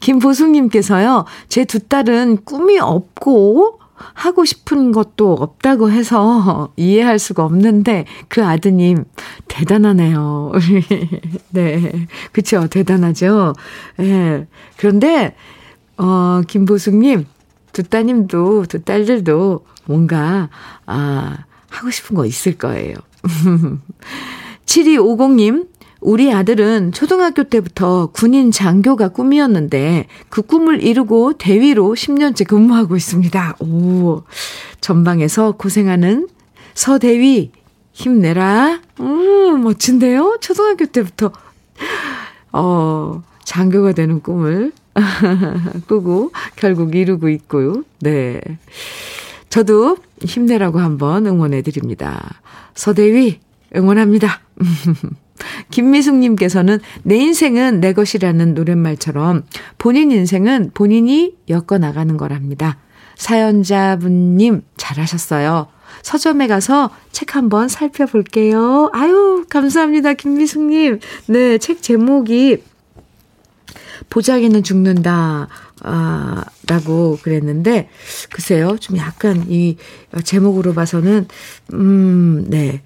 김보숙님께서요, 0.00 1.24
제 1.48 1.64
두 1.64 1.80
딸은 1.80 2.44
꿈이 2.44 2.78
없고 2.78 3.80
하고 4.14 4.44
싶은 4.44 4.92
것도 4.92 5.34
없다고 5.34 5.90
해서 5.90 6.72
이해할 6.76 7.18
수가 7.18 7.44
없는데 7.44 8.04
그 8.28 8.44
아드님 8.44 9.04
대단하네요. 9.48 10.52
네. 11.50 12.06
그쵸. 12.32 12.66
대단하죠. 12.68 13.54
예. 14.00 14.02
네. 14.02 14.46
그런데, 14.76 15.34
어, 15.96 16.42
김보숙 16.46 16.96
님, 16.96 17.26
두 17.72 17.82
따님도, 17.82 18.66
두 18.66 18.82
딸들도 18.82 19.64
뭔가, 19.86 20.48
아, 20.86 21.38
하고 21.70 21.90
싶은 21.90 22.16
거 22.16 22.24
있을 22.24 22.56
거예요. 22.56 22.94
7250님, 24.66 25.66
우리 26.00 26.32
아들은 26.32 26.92
초등학교 26.92 27.44
때부터 27.44 28.10
군인 28.12 28.50
장교가 28.50 29.08
꿈이었는데 29.08 30.06
그 30.28 30.42
꿈을 30.42 30.82
이루고 30.82 31.34
대위로 31.34 31.94
10년째 31.94 32.46
근무하고 32.46 32.96
있습니다. 32.96 33.56
오, 33.60 34.22
전방에서 34.80 35.52
고생하는 35.52 36.28
서대위 36.74 37.50
힘내라. 37.92 38.80
음, 39.00 39.62
멋진데요? 39.62 40.38
초등학교 40.40 40.86
때부터 40.86 41.32
어, 42.52 43.22
장교가 43.44 43.92
되는 43.92 44.22
꿈을 44.22 44.72
꾸고 45.88 46.30
결국 46.54 46.94
이루고 46.94 47.28
있고요. 47.30 47.82
네. 48.00 48.40
저도 49.48 49.96
힘내라고 50.20 50.78
한번 50.78 51.26
응원해 51.26 51.62
드립니다. 51.62 52.40
서대위 52.74 53.40
응원합니다. 53.74 54.40
김미숙님께서는 55.70 56.78
내 57.02 57.16
인생은 57.16 57.80
내 57.80 57.92
것이라는 57.92 58.54
노랫말처럼 58.54 59.44
본인 59.78 60.10
인생은 60.10 60.72
본인이 60.74 61.34
엮어 61.48 61.78
나가는 61.78 62.16
거랍니다. 62.16 62.78
사연자분님 63.16 64.62
잘하셨어요. 64.76 65.68
서점에 66.02 66.46
가서 66.46 66.90
책 67.12 67.34
한번 67.36 67.68
살펴볼게요. 67.68 68.90
아유, 68.92 69.44
감사합니다. 69.50 70.14
김미숙님. 70.14 71.00
네, 71.26 71.58
책 71.58 71.82
제목이 71.82 72.62
보자기는 74.08 74.62
죽는다. 74.62 75.48
아, 75.82 76.44
라고 76.66 77.18
그랬는데, 77.22 77.88
글쎄요, 78.30 78.78
좀 78.78 78.96
약간 78.96 79.46
이 79.48 79.76
제목으로 80.24 80.74
봐서는, 80.74 81.26
음, 81.74 82.44
네. 82.48 82.82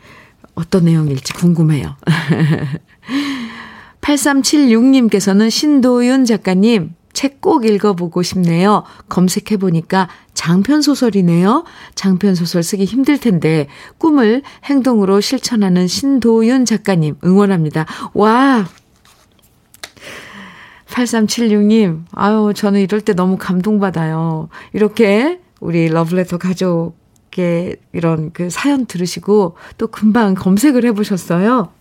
어떤 0.54 0.84
내용일지 0.84 1.32
궁금해요. 1.32 1.96
8376님께서는 4.00 5.50
신도윤 5.50 6.24
작가님, 6.24 6.94
책 7.12 7.42
꼭 7.42 7.66
읽어보고 7.66 8.22
싶네요. 8.22 8.84
검색해보니까 9.08 10.08
장편소설이네요. 10.32 11.64
장편소설 11.96 12.62
쓰기 12.62 12.84
힘들 12.84 13.18
텐데, 13.18 13.66
꿈을 13.98 14.42
행동으로 14.64 15.20
실천하는 15.20 15.86
신도윤 15.88 16.64
작가님, 16.64 17.16
응원합니다. 17.24 17.84
와! 18.14 18.66
8376님, 20.86 22.04
아유, 22.12 22.52
저는 22.54 22.80
이럴 22.80 23.00
때 23.00 23.12
너무 23.12 23.36
감동받아요. 23.38 24.48
이렇게 24.72 25.40
우리 25.58 25.88
러브레터 25.88 26.38
가족 26.38 26.94
의 27.38 27.76
이런 27.92 28.32
그 28.32 28.50
사연 28.50 28.86
들으시고 28.86 29.56
또 29.78 29.86
금방 29.86 30.34
검색을 30.34 30.84
해보셨어요. 30.84 31.72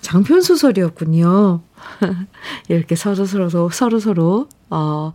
장편 0.00 0.42
소설이었군요. 0.42 1.60
이렇게 2.68 2.94
서로 2.94 3.26
서로, 3.26 3.70
서로 3.70 3.98
서로, 4.00 4.48
어, 4.70 5.12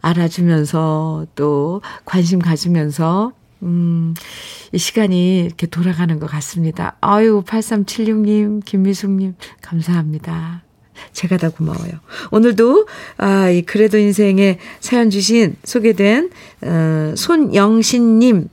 알아주면서 0.00 1.26
또 1.34 1.82
관심 2.04 2.38
가지면서, 2.38 3.32
음, 3.62 4.14
이 4.72 4.78
시간이 4.78 5.40
이렇게 5.40 5.66
돌아가는 5.66 6.18
것 6.18 6.26
같습니다. 6.30 6.96
아유, 7.00 7.42
8376님, 7.46 8.64
김미숙님, 8.64 9.34
감사합니다. 9.62 10.62
제가 11.12 11.38
다 11.38 11.48
고마워요. 11.48 11.92
오늘도, 12.30 12.86
아, 13.16 13.48
이 13.50 13.62
그래도 13.62 13.98
인생에 13.98 14.58
사연 14.80 15.10
주신, 15.10 15.56
소개된, 15.64 16.30
어, 16.62 17.14
손영신님, 17.16 18.36
음, 18.36 18.48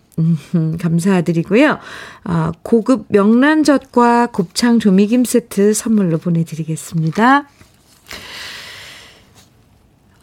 감사드리고요. 0.79 1.79
아, 2.23 2.51
고급 2.63 3.05
명란젓과 3.09 4.27
곱창 4.27 4.79
조미김 4.79 5.25
세트 5.25 5.73
선물로 5.73 6.17
보내드리겠습니다. 6.17 7.47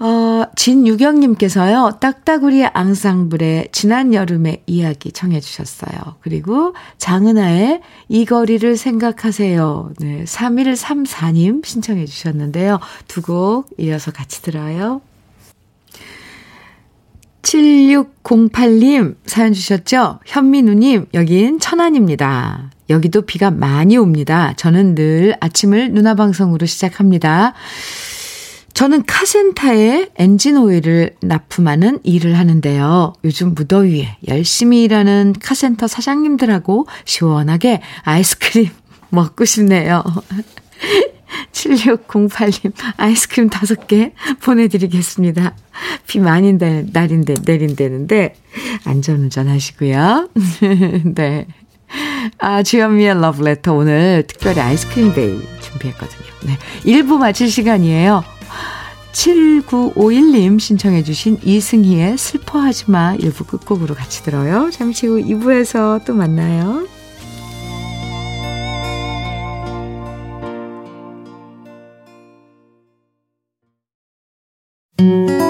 어, 0.01 0.45
진유경님께서요, 0.55 1.99
딱따구리 2.01 2.65
앙상블의 2.67 3.71
지난 3.73 4.15
여름의 4.15 4.63
이야기 4.67 5.11
청해주셨어요. 5.11 6.17
그리고 6.21 6.75
장은아의 6.99 7.81
이 8.09 8.25
거리를 8.25 8.77
생각하세요. 8.77 9.91
네, 9.99 10.23
3134님 10.25 11.65
신청해주셨는데요. 11.67 12.79
두 13.09 13.23
곡 13.23 13.69
이어서 13.79 14.13
같이 14.13 14.41
들어요. 14.43 15.01
7608님 17.42 19.16
사연 19.27 19.53
주셨죠? 19.53 20.20
현민우님, 20.27 21.07
여긴 21.14 21.59
천안입니다. 21.59 22.70
여기도 22.90 23.22
비가 23.22 23.51
많이 23.51 23.96
옵니다. 23.96 24.55
저는 24.57 24.94
늘 24.94 25.37
아침을 25.40 25.92
누나 25.92 26.14
방송으로 26.14 26.66
시작합니다. 26.66 27.55
저는 28.74 29.05
카센터에 29.07 30.11
엔진 30.16 30.57
오일을 30.57 31.16
납품하는 31.20 31.98
일을 32.05 32.38
하는데요. 32.38 33.12
요즘 33.24 33.55
무더위에 33.55 34.18
열심히 34.29 34.85
일하는 34.85 35.35
카센터 35.42 35.88
사장님들하고 35.88 36.87
시원하게 37.05 37.81
아이스크림 38.03 38.68
먹고 39.11 39.44
싶네요. 39.44 40.05
7608님, 41.53 42.72
아이스크림 42.96 43.51
5개 43.51 44.12
보내드리겠습니다. 44.40 45.55
비 46.07 46.20
많이 46.20 46.53
날인데, 46.55 47.35
내린다는데, 47.44 48.35
안전운전 48.85 49.48
하시고요. 49.48 50.29
네. 51.14 51.46
아, 52.38 52.62
주현미의 52.62 53.20
러브레터 53.20 53.72
오늘 53.72 54.24
특별히 54.27 54.61
아이스크림 54.61 55.14
데이 55.14 55.40
준비했거든요. 55.61 56.29
네. 56.46 56.59
1부 56.85 57.18
마칠 57.18 57.51
시간이에요. 57.51 58.24
7951님 59.12 60.61
신청해 60.61 61.03
주신 61.03 61.38
이승희의 61.42 62.18
슬퍼하지 62.18 62.90
마 62.90 63.16
1부 63.16 63.46
끝곡으로 63.46 63.94
같이 63.94 64.22
들어요. 64.22 64.70
잠시 64.70 65.07
후 65.07 65.20
2부에서 65.20 66.05
또 66.05 66.14
만나요. 66.14 66.87
you. 75.01 75.48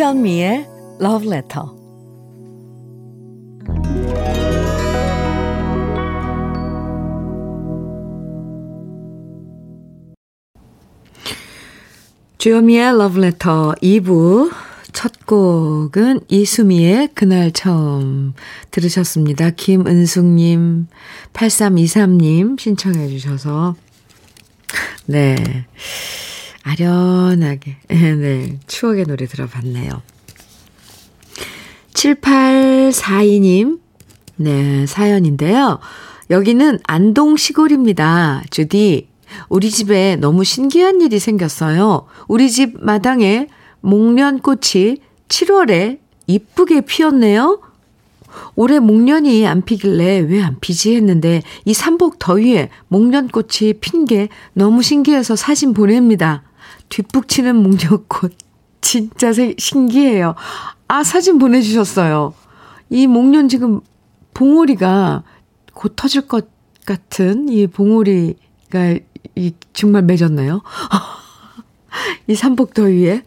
주현미의 0.00 0.66
Love 1.02 1.28
Letter. 1.28 1.66
주현미의 12.38 12.86
Love 12.94 13.22
Letter 13.22 13.72
2부 13.82 14.50
첫 14.94 15.26
곡은 15.26 16.20
이수미의 16.28 17.10
그날 17.12 17.52
처음 17.52 18.32
들으셨습니다. 18.70 19.50
김은숙님, 19.50 20.86
8323님 21.34 22.58
신청해 22.58 23.08
주셔서 23.08 23.76
네. 25.04 25.66
아련하게, 26.62 27.76
네, 27.88 28.58
추억의 28.66 29.04
노래 29.04 29.26
들어봤네요. 29.26 30.02
7842님, 31.94 33.80
네, 34.36 34.86
사연인데요. 34.86 35.78
여기는 36.30 36.78
안동 36.84 37.36
시골입니다. 37.36 38.42
주디, 38.50 39.08
우리 39.48 39.70
집에 39.70 40.16
너무 40.16 40.44
신기한 40.44 41.00
일이 41.00 41.18
생겼어요. 41.18 42.06
우리 42.28 42.50
집 42.50 42.82
마당에 42.84 43.48
목련꽃이 43.80 44.98
7월에 45.28 45.98
이쁘게 46.26 46.82
피었네요. 46.82 47.60
올해 48.54 48.78
목련이 48.78 49.46
안 49.46 49.62
피길래 49.62 50.20
왜 50.20 50.40
안 50.40 50.56
피지 50.60 50.94
했는데 50.94 51.42
이 51.64 51.74
삼복 51.74 52.20
더위에 52.20 52.68
목련꽃이 52.88 53.74
핀 53.80 54.04
게 54.04 54.28
너무 54.52 54.82
신기해서 54.82 55.34
사진 55.34 55.72
보냅니다. 55.74 56.44
뒷북치는 56.90 57.56
목련꽃. 57.56 58.32
진짜 58.80 59.30
신기해요. 59.58 60.34
아, 60.88 61.02
사진 61.04 61.38
보내주셨어요. 61.38 62.34
이 62.90 63.06
목련 63.06 63.48
지금 63.48 63.80
봉오리가 64.34 65.22
곧 65.72 65.94
터질 65.96 66.26
것 66.26 66.48
같은 66.84 67.48
이 67.48 67.66
봉오리가 67.66 68.98
이 69.36 69.54
정말 69.72 70.02
맺었나요? 70.02 70.62
이 72.26 72.34
삼복더위에 72.34 73.22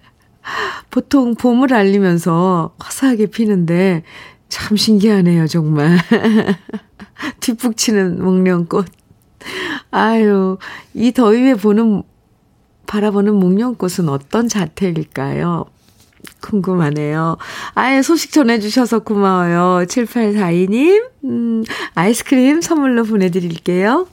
보통 0.89 1.35
봄을 1.35 1.73
알리면서 1.73 2.75
화사하게 2.77 3.27
피는데 3.27 4.03
참 4.49 4.75
신기하네요, 4.75 5.47
정말. 5.47 5.97
뒷북치는 7.39 8.21
목련꽃. 8.23 8.85
아유, 9.91 10.57
이 10.93 11.11
더위에 11.11 11.55
보는 11.55 12.03
바라보는 12.93 13.33
목련꽃은 13.33 14.07
어떤 14.07 14.47
자태일까요? 14.47 15.65
궁금하네요. 16.41 17.37
아예 17.73 18.03
소식 18.03 18.31
전해주셔서 18.31 18.99
고마워요. 18.99 19.83
7842님, 19.87 21.03
음, 21.23 21.63
아이스크림 21.95 22.61
선물로 22.61 23.05
보내드릴게요. 23.05 24.07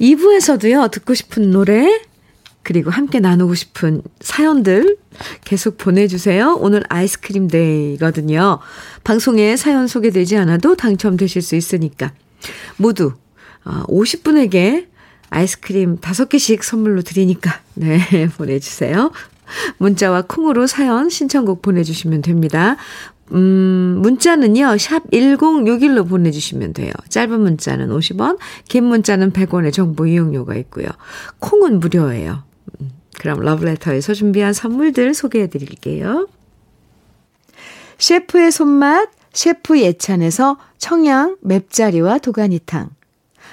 2부에서도요, 0.00 0.90
듣고 0.90 1.14
싶은 1.14 1.52
노래, 1.52 2.00
그리고 2.64 2.90
함께 2.90 3.20
나누고 3.20 3.54
싶은 3.54 4.02
사연들 4.20 4.96
계속 5.44 5.78
보내주세요. 5.78 6.56
오늘 6.58 6.82
아이스크림 6.88 7.46
데이거든요. 7.46 8.58
방송에 9.04 9.56
사연 9.56 9.86
소개되지 9.86 10.36
않아도 10.38 10.74
당첨되실 10.74 11.40
수 11.40 11.54
있으니까. 11.54 12.12
모두 12.78 13.12
50분에게 13.64 14.86
어, 14.86 14.99
아이스크림 15.30 15.98
5개씩 15.98 16.62
선물로 16.62 17.02
드리니까, 17.02 17.60
네, 17.74 18.00
보내주세요. 18.36 19.12
문자와 19.78 20.22
콩으로 20.22 20.66
사연 20.66 21.08
신청곡 21.08 21.62
보내주시면 21.62 22.22
됩니다. 22.22 22.76
음, 23.32 23.98
문자는요, 24.02 24.76
샵 24.78 25.08
1061로 25.10 26.08
보내주시면 26.08 26.72
돼요. 26.72 26.92
짧은 27.08 27.40
문자는 27.40 27.88
50원, 27.88 28.38
긴 28.68 28.84
문자는 28.84 29.32
100원의 29.32 29.72
정보 29.72 30.06
이용료가 30.06 30.56
있고요. 30.56 30.86
콩은 31.38 31.78
무료예요. 31.78 32.42
음, 32.80 32.90
그럼 33.18 33.40
러브레터에서 33.40 34.14
준비한 34.14 34.52
선물들 34.52 35.14
소개해 35.14 35.48
드릴게요. 35.48 36.28
셰프의 37.98 38.50
손맛, 38.50 39.10
셰프 39.32 39.78
예찬에서 39.78 40.56
청양 40.78 41.36
맵자리와 41.42 42.18
도가니탕. 42.18 42.90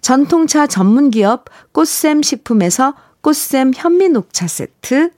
전통차 0.00 0.66
전문기업 0.66 1.46
꽃샘 1.72 2.22
식품에서 2.22 2.94
꽃샘 3.20 3.72
현미녹차 3.74 4.46
세트, 4.46 5.10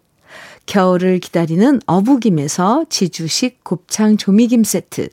겨울을 0.67 1.19
기다리는 1.19 1.81
어부김에서 1.87 2.87
지주식 2.89 3.65
곱창 3.65 4.17
조미김 4.17 4.65
세트. 4.65 5.09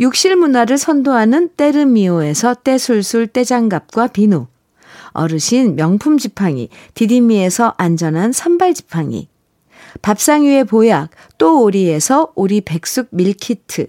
욕실 0.00 0.36
문화를 0.36 0.78
선도하는 0.78 1.50
때르미오에서 1.56 2.54
때술술 2.54 3.28
때장갑과 3.28 4.08
비누. 4.08 4.46
어르신 5.10 5.76
명품 5.76 6.18
지팡이 6.18 6.68
디디미에서 6.94 7.74
안전한 7.78 8.32
삼발 8.32 8.74
지팡이. 8.74 9.28
밥상 10.02 10.42
위의 10.42 10.64
보약 10.64 11.10
또 11.38 11.62
오리에서 11.62 12.32
오리 12.34 12.60
백숙 12.60 13.08
밀키트. 13.10 13.86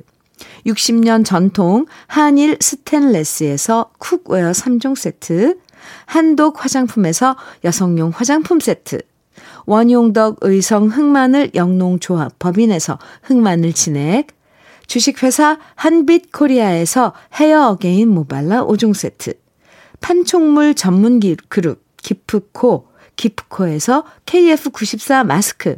60년 0.66 1.26
전통 1.26 1.86
한일 2.08 2.58
스텐레스에서 2.60 3.92
cookware 4.00 4.52
3종 4.52 4.96
세트. 4.96 5.58
한독 6.06 6.64
화장품에서 6.64 7.36
여성용 7.64 8.12
화장품 8.14 8.60
세트. 8.60 9.00
원용덕 9.66 10.38
의성 10.42 10.88
흑마늘 10.88 11.52
영농조합 11.56 12.40
법인에서 12.40 13.00
흑마늘 13.24 13.74
진액, 13.74 14.28
주식회사 14.88 15.58
한빛코리아에서 15.76 17.14
헤어 17.36 17.70
어게인 17.70 18.10
모발라 18.10 18.66
5종 18.66 18.94
세트, 18.94 19.34
판촉물 20.02 20.76
전문 20.76 21.20
그룹 21.50 21.84
기프코, 21.98 22.88
기프코에서 23.16 24.04
KF94 24.26 25.26
마스크, 25.26 25.78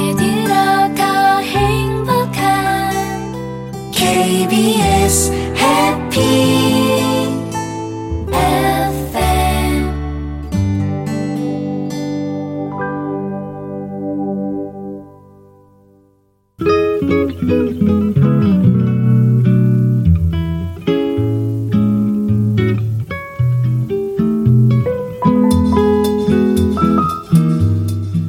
KBS 4.21 5.31
해피 5.57 6.19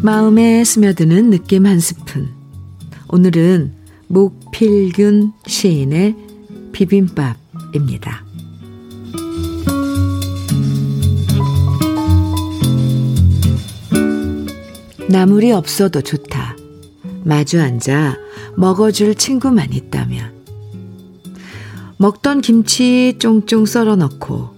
마음에 0.01 0.65
스며드는 0.65 1.29
느낌 1.29 1.67
한 1.67 1.81
스푼. 1.81 2.31
오늘은 3.09 3.75
목 4.09 4.42
필균 4.53 5.33
시인의 5.47 6.15
비빔밥입니다. 6.73 8.25
나물이 15.09 15.53
없어도 15.53 16.03
좋다. 16.03 16.57
마주 17.25 17.61
앉아 17.61 18.17
먹어줄 18.57 19.15
친구만 19.15 19.73
있다면. 19.73 20.33
먹던 21.97 22.41
김치 22.43 23.17
쫑쫑 23.19 23.67
썰어 23.67 23.97
넣고, 23.97 24.51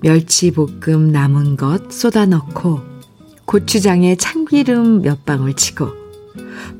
멸치 0.00 0.50
볶음 0.50 1.12
남은 1.12 1.56
것 1.56 1.92
쏟아 1.92 2.26
넣고, 2.26 2.80
고추장에 3.46 4.16
참기름 4.16 5.02
몇 5.02 5.24
방울 5.24 5.54
치고, 5.54 6.03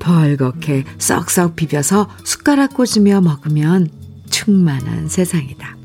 벌겋게 0.05 0.85
썩썩 0.99 1.57
비벼서 1.57 2.09
숟가락 2.25 2.75
꽂으며 2.75 3.23
먹으면 3.23 3.89
충만한 4.29 5.09
세상이다. 5.09 5.77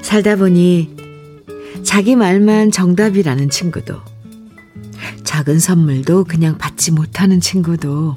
살다 0.00 0.36
보니 0.36 0.96
자기 1.82 2.16
말만 2.16 2.70
정답이라는 2.70 3.50
친구도 3.50 4.00
작은 5.24 5.58
선물도 5.58 6.24
그냥 6.24 6.56
받지 6.56 6.92
못하는 6.92 7.40
친구도 7.40 8.14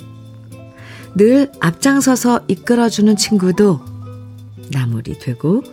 늘 1.15 1.52
앞장서서 1.60 2.45
이끌어주는 2.47 3.15
친구도 3.17 3.82
나물이 4.71 5.19
되고 5.19 5.63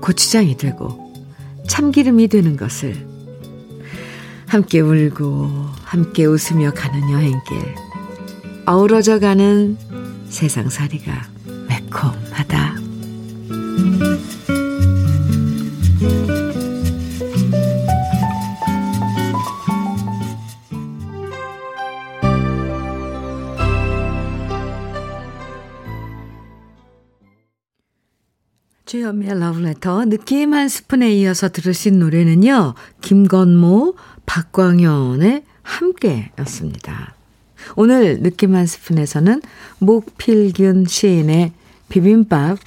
고추장이 0.00 0.56
되고 0.56 1.14
참기름이 1.68 2.28
되는 2.28 2.56
것을 2.56 3.06
함께 4.46 4.80
울고 4.80 5.48
함께 5.84 6.24
웃으며 6.24 6.72
가는 6.72 7.10
여행길 7.10 7.89
어우러져 8.72 9.18
가는 9.18 9.76
세상살이가 10.28 11.12
매콤하다. 11.68 12.76
주현미의 28.86 29.40
러브레터 29.40 30.04
느낌 30.04 30.54
한 30.54 30.68
스푼에 30.68 31.12
이어서 31.14 31.48
들으신 31.48 31.98
노래는요. 31.98 32.74
김건모, 33.00 33.96
박광현의 34.26 35.42
함께였습니다. 35.62 37.19
오늘 37.76 38.22
느낌 38.22 38.54
한 38.54 38.66
스푼에서는 38.66 39.42
목필균 39.78 40.86
시인의 40.86 41.52
비빔밥 41.88 42.58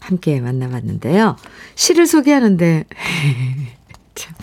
함께 0.00 0.40
만나봤는데요. 0.40 1.36
시를 1.74 2.06
소개하는데 2.06 2.84
참, 4.14 4.34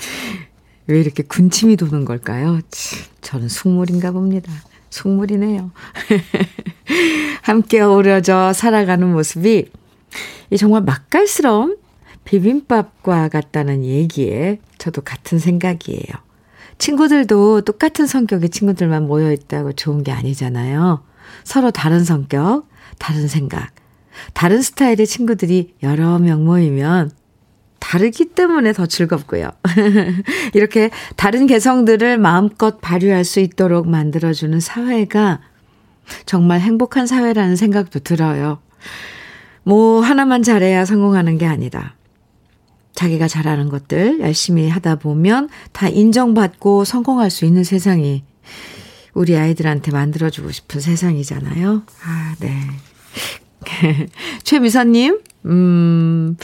왜 0.88 1.00
이렇게 1.00 1.24
군침이 1.24 1.76
도는 1.76 2.06
걸까요? 2.06 2.60
참, 2.70 3.00
저는 3.22 3.50
속물인가 3.50 4.12
봅니다. 4.12 4.52
속물이네요. 4.90 5.72
함께 7.44 7.82
어우러져 7.82 8.54
살아가는 8.54 9.12
모습이 9.12 9.70
이 10.52 10.58
정말 10.58 10.82
맛깔스러운 10.82 11.78
비빔밥과 12.26 13.30
같다는 13.30 13.84
얘기에 13.84 14.60
저도 14.78 15.02
같은 15.02 15.40
생각이에요. 15.40 16.29
친구들도 16.80 17.62
똑같은 17.62 18.08
성격의 18.08 18.50
친구들만 18.50 19.06
모여 19.06 19.32
있다고 19.32 19.74
좋은 19.74 20.04
게 20.04 20.12
아니잖아요. 20.12 21.04
서로 21.44 21.72
다른 21.72 22.04
성격, 22.04 22.68
다른 22.98 23.28
생각, 23.28 23.72
다른 24.34 24.62
스타일의 24.62 25.06
친구들이 25.06 25.76
여러 25.84 26.18
명 26.18 26.46
모이면 26.46 27.12
다르기 27.80 28.26
때문에 28.34 28.74
더 28.74 28.86
즐겁고요. 28.86 29.50
이렇게 30.54 30.90
다른 31.16 31.48
개성들을 31.48 32.18
마음껏 32.18 32.80
발휘할 32.82 33.24
수 33.24 33.40
있도록 33.40 33.88
만들어주는 33.88 34.60
사회가 34.60 35.42
정말 36.26 36.60
행복한 36.60 37.08
사회라는 37.08 37.56
생각도 37.56 38.00
들어요. 38.00 38.60
뭐 39.64 40.02
하나만 40.02 40.44
잘해야 40.44 40.86
성공하는 40.86 41.38
게 41.38 41.46
아니다. 41.46 41.96
자기가 43.00 43.30
잘하는 43.30 43.70
것들 43.70 44.20
열심히 44.20 44.68
하다 44.68 44.98
보면 44.98 45.48
다 45.72 45.88
인정받고 45.88 46.84
성공할 46.84 47.30
수 47.30 47.46
있는 47.46 47.64
세상이 47.64 48.26
우리 49.14 49.38
아이들한테 49.38 49.94
만들어주고 49.94 50.52
싶은 50.52 50.82
세상이잖아요. 50.82 51.84
아, 52.04 52.36
네. 52.42 52.60
최미선님, 54.44 55.22
음, 55.46 56.36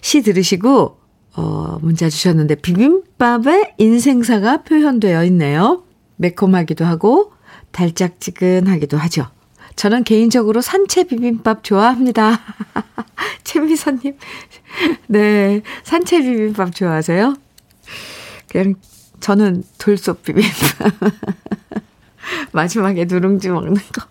시 0.00 0.22
들으시고, 0.22 0.98
어, 1.36 1.78
문자 1.80 2.10
주셨는데, 2.10 2.56
비빔밥에 2.56 3.74
인생사가 3.78 4.64
표현되어 4.64 5.24
있네요. 5.26 5.84
매콤하기도 6.16 6.84
하고, 6.84 7.32
달짝지근하기도 7.70 8.96
하죠. 8.96 9.26
저는 9.76 10.04
개인적으로 10.04 10.60
산채 10.60 11.04
비빔밥 11.04 11.64
좋아합니다. 11.64 12.40
최미선님. 13.44 14.16
네. 15.08 15.62
산채 15.82 16.22
비빔밥 16.22 16.74
좋아하세요? 16.74 17.34
그냥 18.48 18.74
저는 19.20 19.64
돌솥 19.78 20.22
비빔밥. 20.22 20.94
마지막에 22.52 23.04
누룽지 23.04 23.50
먹는 23.50 23.74
거. 23.74 24.06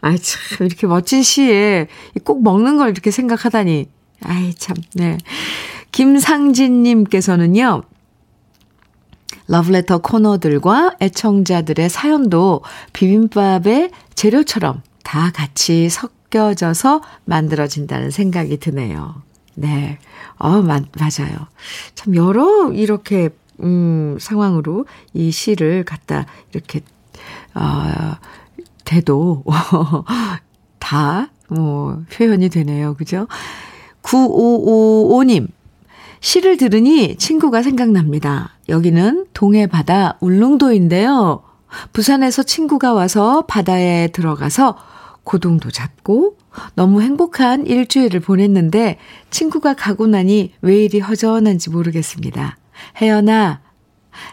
아이, 0.00 0.18
참, 0.18 0.66
이렇게 0.66 0.86
멋진 0.86 1.22
시에 1.22 1.88
꼭 2.24 2.42
먹는 2.42 2.76
걸 2.76 2.90
이렇게 2.90 3.10
생각하다니. 3.10 3.88
아이, 4.22 4.54
참, 4.54 4.76
네. 4.94 5.18
김상진님께서는요, 5.92 7.82
러브레터 9.46 9.98
코너들과 9.98 10.96
애청자들의 11.00 11.88
사연도 11.88 12.62
비빔밥의 12.92 13.90
재료처럼 14.14 14.82
다 15.02 15.30
같이 15.32 15.88
섞여져서 15.88 17.02
만들어진다는 17.24 18.10
생각이 18.10 18.58
드네요. 18.58 19.22
네. 19.54 19.98
어, 20.36 20.62
마, 20.62 20.80
맞아요. 20.98 21.46
참, 21.94 22.14
여러 22.16 22.72
이렇게, 22.72 23.30
음, 23.60 24.16
상황으로 24.20 24.86
이 25.12 25.30
시를 25.30 25.84
갖다 25.84 26.26
이렇게, 26.52 26.80
어, 27.54 28.16
돼도, 28.84 29.44
다, 30.80 31.30
뭐, 31.48 32.02
표현이 32.12 32.48
되네요. 32.48 32.94
그죠? 32.94 33.28
9555님. 34.02 35.48
시를 36.20 36.56
들으니 36.56 37.16
친구가 37.16 37.62
생각납니다. 37.62 38.56
여기는 38.68 39.26
동해 39.34 39.66
바다 39.66 40.16
울릉도인데요. 40.20 41.42
부산에서 41.92 42.42
친구가 42.42 42.92
와서 42.92 43.44
바다에 43.46 44.08
들어가서 44.08 44.76
고동도 45.24 45.70
잡고 45.70 46.36
너무 46.74 47.02
행복한 47.02 47.66
일주일을 47.66 48.20
보냈는데 48.20 48.98
친구가 49.30 49.74
가고 49.74 50.06
나니 50.06 50.52
왜 50.60 50.84
이리 50.84 51.00
허전한지 51.00 51.70
모르겠습니다. 51.70 52.58
혜연아, 53.00 53.60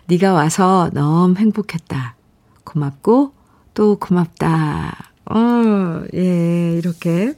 네가 0.08 0.34
와서 0.34 0.90
너무 0.94 1.36
행복했다. 1.38 2.16
고맙고 2.64 3.34
또 3.74 3.98
고맙다. 3.98 5.14
어, 5.26 6.04
예, 6.14 6.74
이렇게 6.78 7.34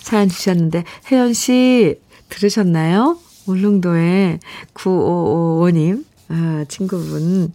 사연 0.00 0.28
주셨는데 0.28 0.84
혜연 1.10 1.34
씨 1.34 2.00
들으셨나요? 2.30 3.18
울릉도에 3.46 4.38
9555님, 4.74 6.04
아, 6.30 6.64
친구분, 6.68 7.52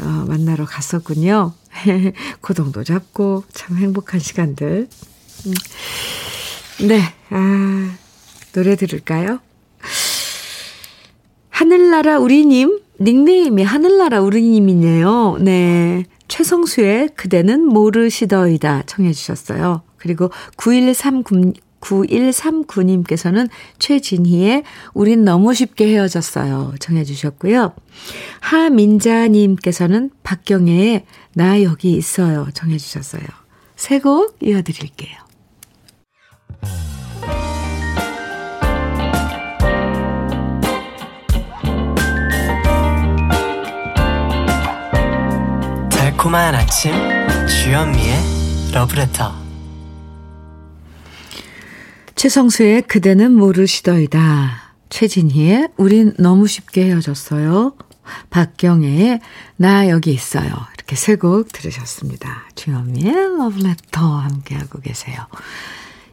어, 0.00 0.04
만나러 0.28 0.66
갔었군요. 0.66 1.54
고동도 2.40 2.84
잡고, 2.84 3.44
참 3.52 3.78
행복한 3.78 4.20
시간들. 4.20 4.88
음. 5.46 5.54
네, 6.86 7.00
아, 7.30 7.94
노래 8.52 8.76
들을까요? 8.76 9.40
하늘나라 11.48 12.18
우리님, 12.18 12.80
닉네임이 13.00 13.62
하늘나라 13.62 14.20
우리님이네요. 14.20 15.38
네. 15.40 16.04
최성수의 16.28 17.10
그대는 17.16 17.64
모르시더이다 17.64 18.82
청해 18.82 19.12
주셨어요. 19.12 19.82
그리고 19.96 20.30
9139, 20.56 21.54
9139님께서는 21.80 23.48
최진희의 23.78 24.64
우린 24.94 25.24
너무 25.24 25.54
쉽게 25.54 25.88
헤어졌어요. 25.88 26.74
정해주셨고요. 26.80 27.72
하민자님께서는 28.40 30.10
박경애의 30.22 31.04
나 31.34 31.62
여기 31.62 31.92
있어요. 31.92 32.46
정해주셨어요. 32.54 33.22
세 33.76 33.98
곡 34.00 34.36
이어드릴게요. 34.42 35.16
달콤한 45.90 46.54
아침 46.54 46.92
주현미의 47.46 48.16
러브레터 48.72 49.47
최성수의 52.18 52.82
그대는 52.82 53.32
모르시더이다. 53.32 54.74
최진희의 54.88 55.68
우린 55.76 56.14
너무 56.18 56.48
쉽게 56.48 56.86
헤어졌어요. 56.86 57.76
박경애의 58.30 59.20
나 59.56 59.88
여기 59.88 60.10
있어요. 60.10 60.50
이렇게 60.74 60.96
세 60.96 61.14
곡 61.14 61.52
들으셨습니다. 61.52 62.48
주현미의 62.56 63.12
러브레터 63.38 64.00
함께하고 64.00 64.80
계세요. 64.80 65.16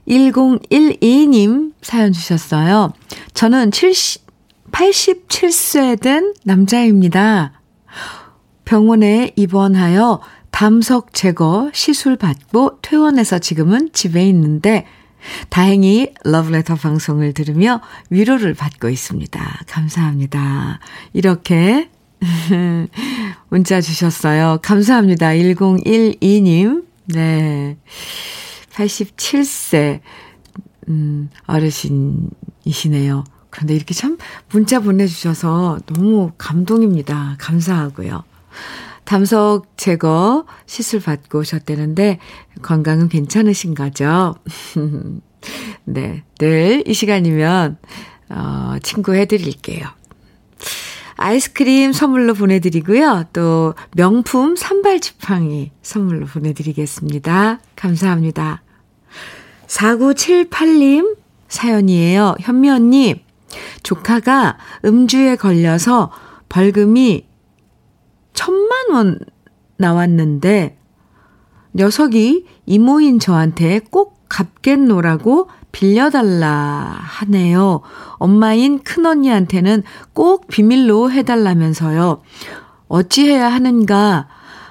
1012님 0.07 1.73
사연 1.81 2.11
주셨어요. 2.11 2.93
저는 3.33 3.71
70, 3.71 4.27
87세 4.71 5.99
된 5.99 6.35
남자입니다. 6.43 7.61
병원에 8.63 9.31
입원하여 9.35 10.21
담석 10.51 11.15
제거 11.15 11.71
시술 11.73 12.15
받고 12.15 12.81
퇴원해서 12.83 13.39
지금은 13.39 13.89
집에 13.91 14.27
있는데 14.29 14.85
다행히 15.49 16.13
러브레터 16.23 16.75
방송을 16.75 17.33
들으며 17.33 17.81
위로를 18.09 18.53
받고 18.53 18.89
있습니다. 18.89 19.61
감사합니다. 19.67 20.79
이렇게 21.13 21.89
문자 23.49 23.81
주셨어요. 23.81 24.59
감사합니다. 24.61 25.29
1012님. 25.29 26.85
네. 27.07 27.77
87세, 28.73 30.01
음, 30.89 31.29
어르신이시네요. 31.45 33.23
그런데 33.49 33.73
이렇게 33.73 33.93
참 33.93 34.17
문자 34.49 34.79
보내주셔서 34.81 35.79
너무 35.85 36.31
감동입니다. 36.37 37.37
감사하고요. 37.39 38.23
담석 39.05 39.77
제거 39.77 40.45
시술 40.65 40.99
받고 40.99 41.39
오셨다는데 41.39 42.19
건강은 42.61 43.09
괜찮으신 43.09 43.73
거죠? 43.75 44.35
네, 45.85 46.23
늘 46.39 46.83
이 46.85 46.93
시간이면 46.93 47.77
어, 48.29 48.75
친구 48.81 49.13
해드릴게요. 49.13 49.85
아이스크림 51.17 51.93
선물로 51.93 52.33
보내드리고요. 52.33 53.25
또 53.31 53.73
명품 53.95 54.55
산발 54.55 54.99
지팡이 54.99 55.71
선물로 55.81 56.25
보내드리겠습니다. 56.25 57.59
감사합니다. 57.75 58.63
4978님 59.67 61.15
사연이에요. 61.47 62.35
현미 62.41 62.69
언니, 62.69 63.23
조카가 63.83 64.57
음주에 64.83 65.37
걸려서 65.37 66.11
벌금이 66.49 67.25
천만 68.35 68.91
원 68.91 69.19
나왔는데 69.77 70.77
녀석이 71.73 72.45
이모인 72.67 73.19
저한테 73.19 73.79
꼭 73.79 74.25
갚겠노라고 74.29 75.49
빌려달라 75.71 76.97
하네요. 77.01 77.81
엄마인 78.13 78.81
큰언니한테는 78.83 79.83
꼭 80.13 80.47
비밀로 80.47 81.11
해달라면서요. 81.11 82.21
어찌해야 82.87 83.51
하는가 83.51 84.27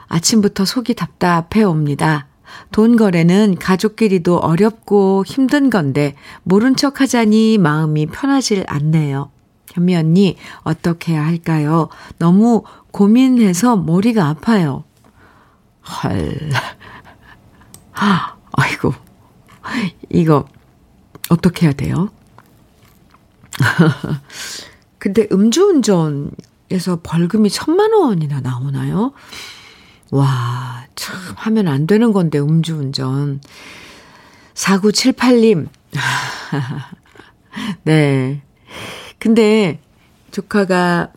아침부터 0.06 0.64
속이 0.64 0.94
답답해 0.94 1.62
옵니다. 1.64 2.28
돈 2.70 2.96
거래는 2.96 3.56
가족끼리도 3.58 4.38
어렵고 4.38 5.24
힘든 5.26 5.70
건데 5.70 6.14
모른 6.42 6.76
척 6.76 7.00
하자니 7.00 7.58
마음이 7.58 8.06
편하질 8.06 8.64
않네요. 8.66 9.33
현미 9.72 9.96
언니 9.96 10.36
어떻게 10.62 11.12
해야 11.12 11.24
할까요? 11.26 11.88
너무 12.18 12.64
고민해서 12.92 13.76
머리가 13.76 14.28
아파요. 14.28 14.84
헐. 15.82 16.50
아이고. 18.56 18.94
이거, 20.10 20.46
어떻게 21.28 21.66
해야 21.66 21.72
돼요? 21.72 22.10
근데 24.98 25.26
음주운전에서 25.32 27.00
벌금이 27.02 27.50
천만 27.50 27.92
원이나 27.92 28.40
나오나요? 28.40 29.12
와, 30.10 30.86
참, 30.94 31.16
하면 31.36 31.68
안 31.68 31.86
되는 31.86 32.12
건데, 32.12 32.38
음주운전. 32.38 33.40
4978님. 34.54 35.68
네. 37.84 38.43
근데 39.24 39.80
조카가 40.32 41.10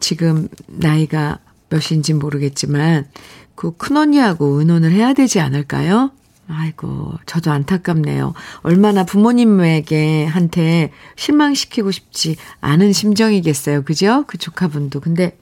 지금 0.00 0.48
나이가 0.66 1.38
몇인지 1.68 2.12
모르겠지만 2.12 3.08
그 3.54 3.76
큰언니하고 3.76 4.58
의논을 4.58 4.90
해야 4.90 5.12
되지 5.12 5.38
않을까요? 5.38 6.10
아이고, 6.48 7.12
저도 7.24 7.52
안타깝네요. 7.52 8.34
얼마나 8.62 9.04
부모님에게 9.04 10.24
한테 10.24 10.90
실망시키고 11.14 11.92
싶지 11.92 12.34
않은 12.60 12.92
심정이겠어요. 12.92 13.82
그죠? 13.82 14.24
그 14.26 14.36
조카분도. 14.36 14.98
근데, 14.98 15.38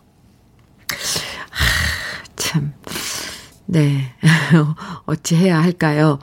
하, 1.49 2.25
참. 2.37 2.75
네. 3.64 4.12
어찌 5.07 5.37
해야 5.37 5.62
할까요? 5.62 6.18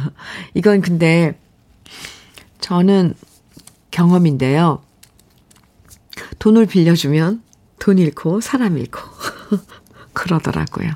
이건 0.54 0.80
근데, 0.80 1.38
저는 2.62 3.12
경험인데요. 3.90 4.85
돈을 6.38 6.66
빌려주면 6.66 7.42
돈 7.78 7.98
잃고 7.98 8.40
사람 8.40 8.78
잃고 8.78 9.00
그러더라고요. 10.12 10.90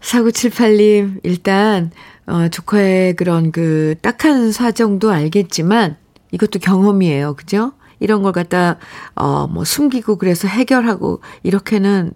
4978님, 0.00 1.20
일단, 1.22 1.90
어, 2.26 2.48
조카의 2.48 3.14
그런 3.16 3.52
그 3.52 3.94
딱한 4.02 4.50
사정도 4.52 5.10
알겠지만 5.10 5.96
이것도 6.32 6.58
경험이에요. 6.58 7.34
그죠? 7.34 7.72
이런 8.00 8.22
걸 8.22 8.32
갖다, 8.32 8.78
어, 9.14 9.46
뭐 9.46 9.64
숨기고 9.64 10.16
그래서 10.16 10.48
해결하고 10.48 11.20
이렇게는 11.42 12.12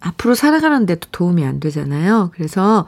앞으로 0.00 0.34
살아가는데도 0.34 1.08
도움이 1.10 1.44
안 1.44 1.60
되잖아요. 1.60 2.30
그래서, 2.34 2.86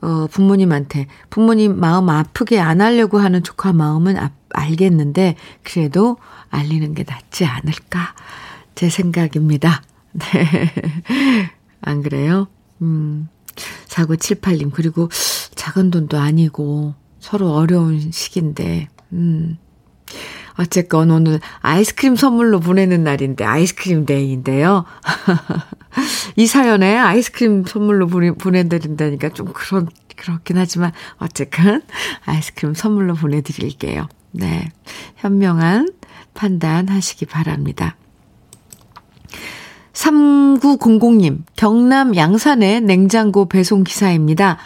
어, 0.00 0.26
부모님한테, 0.30 1.06
부모님 1.30 1.78
마음 1.78 2.08
아프게 2.08 2.60
안 2.60 2.80
하려고 2.80 3.18
하는 3.18 3.42
조카 3.42 3.72
마음은 3.72 4.16
아, 4.16 4.30
알겠는데, 4.50 5.36
그래도 5.62 6.16
알리는 6.50 6.94
게 6.94 7.04
낫지 7.06 7.44
않을까. 7.44 8.14
제 8.74 8.88
생각입니다. 8.88 9.82
네. 10.12 10.70
안 11.80 12.02
그래요? 12.02 12.46
음. 12.82 13.28
4978님, 13.88 14.72
그리고 14.72 15.08
작은 15.54 15.90
돈도 15.90 16.18
아니고 16.18 16.94
서로 17.20 17.52
어려운 17.52 18.10
시기인데, 18.10 18.88
음. 19.12 19.58
어쨌건 20.56 21.10
오늘 21.10 21.40
아이스크림 21.60 22.14
선물로 22.14 22.60
보내는 22.60 23.02
날인데, 23.02 23.44
아이스크림 23.44 24.06
데이인데요. 24.06 24.84
이 26.36 26.46
사연에 26.46 26.96
아이스크림 26.96 27.64
선물로 27.64 28.06
보내드린다니까 28.06 29.30
좀 29.30 29.52
그런, 29.52 29.88
그렇긴 30.16 30.58
하지만, 30.58 30.92
어쨌건 31.18 31.82
아이스크림 32.24 32.74
선물로 32.74 33.14
보내드릴게요. 33.14 34.08
네. 34.32 34.68
현명한 35.16 35.90
판단 36.34 36.88
하시기 36.88 37.26
바랍니다. 37.26 37.96
3900님, 39.92 41.44
경남 41.56 42.16
양산의 42.16 42.80
냉장고 42.80 43.48
배송 43.48 43.84
기사입니다. 43.84 44.58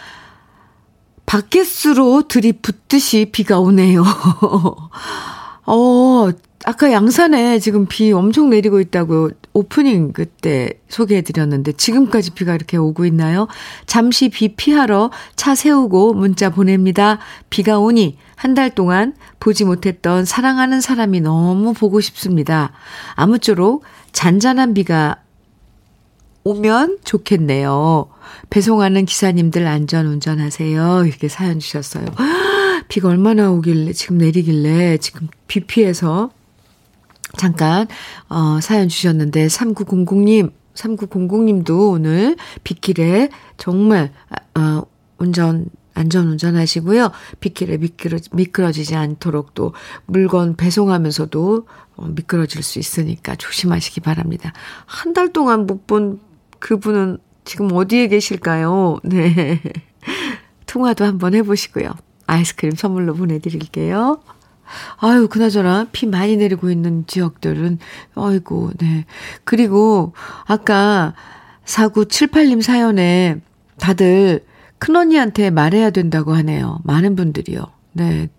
바켓으로 1.27 2.27
들이붓듯이 2.27 3.29
비가 3.31 3.59
오네요. 3.59 4.03
어, 5.67 6.29
아까 6.65 6.91
양산에 6.91 7.59
지금 7.59 7.85
비 7.85 8.11
엄청 8.11 8.49
내리고 8.49 8.79
있다고 8.79 9.29
오프닝 9.59 10.13
그때 10.13 10.71
소개해 10.87 11.21
드렸는데 11.21 11.73
지금까지 11.73 12.31
비가 12.31 12.55
이렇게 12.55 12.77
오고 12.77 13.05
있나요? 13.05 13.47
잠시 13.85 14.29
비 14.29 14.55
피하러 14.55 15.11
차 15.35 15.55
세우고 15.55 16.13
문자 16.13 16.49
보냅니다. 16.49 17.19
비가 17.49 17.79
오니 17.79 18.17
한 18.35 18.53
달 18.53 18.73
동안 18.73 19.15
보지 19.39 19.65
못했던 19.65 20.23
사랑하는 20.23 20.79
사람이 20.79 21.19
너무 21.21 21.73
보고 21.73 21.99
싶습니다. 21.99 22.71
아무쪼록 23.15 23.83
잔잔한 24.13 24.73
비가 24.73 25.17
오면 26.45 26.99
좋겠네요. 27.03 28.09
배송하는 28.49 29.05
기사님들 29.05 29.67
안전 29.67 30.07
운전하세요. 30.07 31.03
이렇게 31.05 31.27
사연 31.27 31.59
주셨어요. 31.59 32.05
비가 32.87 33.09
얼마나 33.09 33.51
오길래, 33.51 33.91
지금 33.93 34.17
내리길래, 34.17 34.97
지금 34.97 35.27
비 35.47 35.59
피해서 35.59 36.31
잠깐, 37.37 37.87
어, 38.29 38.59
사연 38.61 38.87
주셨는데, 38.89 39.47
3900님, 39.47 40.51
3900님도 40.73 41.91
오늘 41.91 42.35
빗길에 42.63 43.29
정말, 43.57 44.11
어, 44.55 44.81
운전, 45.17 45.67
안전 45.93 46.27
운전하시고요. 46.29 47.11
빗길에 47.41 47.77
미끄러, 47.77 48.19
미끄러지지 48.31 48.95
않도록 48.95 49.53
또 49.53 49.73
물건 50.05 50.55
배송하면서도 50.55 51.67
어, 51.97 52.05
미끄러질 52.07 52.63
수 52.63 52.79
있으니까 52.79 53.35
조심하시기 53.35 53.99
바랍니다. 53.99 54.53
한 54.85 55.13
달 55.13 55.33
동안 55.33 55.65
못 55.65 55.85
본 55.87 56.19
그분은 56.59 57.17
지금 57.43 57.71
어디에 57.73 58.07
계실까요? 58.07 58.99
네. 59.03 59.61
통화도 60.67 61.03
한번 61.03 61.33
해보시고요. 61.33 61.91
아이스크림 62.27 62.75
선물로 62.75 63.15
보내드릴게요. 63.15 64.21
아유, 64.97 65.27
그나저나 65.27 65.87
비 65.91 66.05
많이 66.05 66.37
내리고 66.37 66.69
있는 66.69 67.05
지역들은, 67.07 67.79
아이고, 68.15 68.71
네. 68.77 69.05
그리고 69.43 70.13
아까 70.45 71.13
4978님 71.65 72.61
사연에 72.61 73.37
다들 73.79 74.45
큰언니한테 74.79 75.49
말해야 75.49 75.89
된다고 75.89 76.33
하네요. 76.33 76.79
많은 76.83 77.15
분들이요. 77.15 77.63
네. 77.93 78.29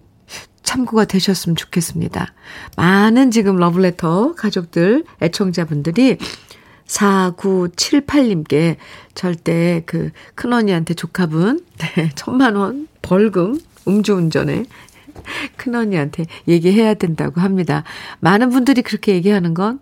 참고가 0.63 1.05
되셨으면 1.05 1.57
좋겠습니다. 1.57 2.33
많은 2.77 3.31
지금 3.31 3.57
러블레터 3.57 4.35
가족들, 4.35 5.05
애청자분들이 5.21 6.19
4978님께 6.87 8.77
절대 9.15 9.83
그 9.87 10.11
큰언니한테 10.35 10.95
조카분, 10.95 11.65
네, 11.79 12.11
천만원 12.15 12.89
벌금, 13.03 13.59
음주운전에 13.87 14.65
큰언니한테 15.57 16.27
얘기해야 16.49 16.95
된다고 16.95 17.41
합니다. 17.41 17.85
많은 18.21 18.51
분들이 18.51 18.83
그렇게 18.83 19.15
얘기하는 19.15 19.55
건 19.55 19.81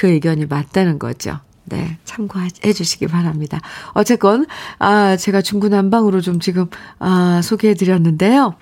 그 0.00 0.08
의견이 0.08 0.46
맞다는 0.46 0.98
거죠. 0.98 1.40
네, 1.64 1.98
참고해 2.04 2.72
주시기 2.74 3.06
바랍니다. 3.06 3.60
어쨌건, 3.92 4.46
아, 4.78 5.16
제가 5.16 5.42
중구난방으로 5.42 6.22
좀 6.22 6.40
지금, 6.40 6.70
아, 6.98 7.42
소개해 7.44 7.74
드렸는데요. 7.74 8.54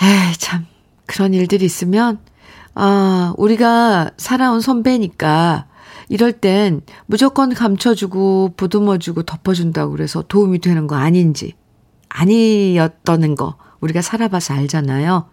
에이, 0.00 0.34
참, 0.38 0.66
그런 1.06 1.34
일들이 1.34 1.64
있으면, 1.64 2.20
아, 2.76 3.34
우리가 3.36 4.12
살아온 4.16 4.60
선배니까, 4.60 5.66
이럴 6.08 6.32
땐 6.32 6.80
무조건 7.06 7.52
감춰주고, 7.52 8.54
보듬어주고, 8.56 9.24
덮어준다고 9.24 9.90
그래서 9.90 10.22
도움이 10.22 10.60
되는 10.60 10.86
거 10.86 10.94
아닌지, 10.94 11.54
아니었다는 12.08 13.34
거, 13.34 13.56
우리가 13.82 14.00
살아봐서 14.00 14.54
알잖아요. 14.54 15.28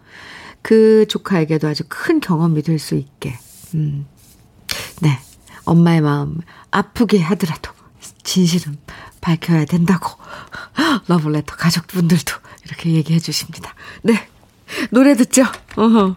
그 0.62 1.06
조카에게도 1.08 1.68
아주 1.70 1.84
큰 1.88 2.20
경험이 2.20 2.62
될 2.64 2.80
수 2.80 2.96
있게, 2.96 3.38
음, 3.76 4.06
네. 5.02 5.18
엄마의 5.66 6.02
마음 6.02 6.38
아프게 6.72 7.22
하더라도 7.22 7.72
진실은 8.24 8.78
밝혀야 9.22 9.66
된다고 9.66 10.18
러블레터 11.08 11.56
가족분들도 11.56 12.34
이렇게 12.66 12.92
얘기해 12.92 13.20
주십니다. 13.20 13.76
네. 14.02 14.28
노래 14.92 15.16
듣죠? 15.16 15.44
어허. 15.76 16.16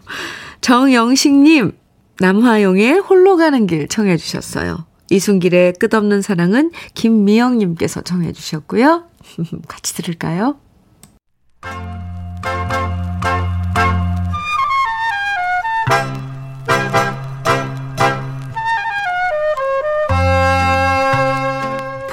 정영식님, 0.61 1.71
남화용의 2.19 2.99
홀로 2.99 3.37
가는 3.37 3.67
길 3.67 3.87
청해 3.87 4.17
주셨어요. 4.17 4.85
이순길의 5.09 5.73
끝없는 5.73 6.21
사랑은 6.21 6.71
김미영님께서 6.95 8.01
청해 8.01 8.33
주셨고요. 8.33 9.03
같이 9.67 9.93
들을까요? 9.95 10.57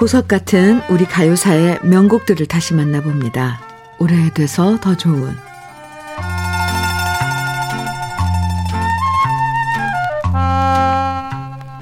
보석 0.01 0.29
같은 0.29 0.81
우리 0.89 1.05
가요사의 1.05 1.81
명곡들을 1.83 2.47
다시 2.47 2.73
만나봅니다. 2.73 3.61
오래돼서 3.99 4.81
더 4.81 4.97
좋은 4.97 5.37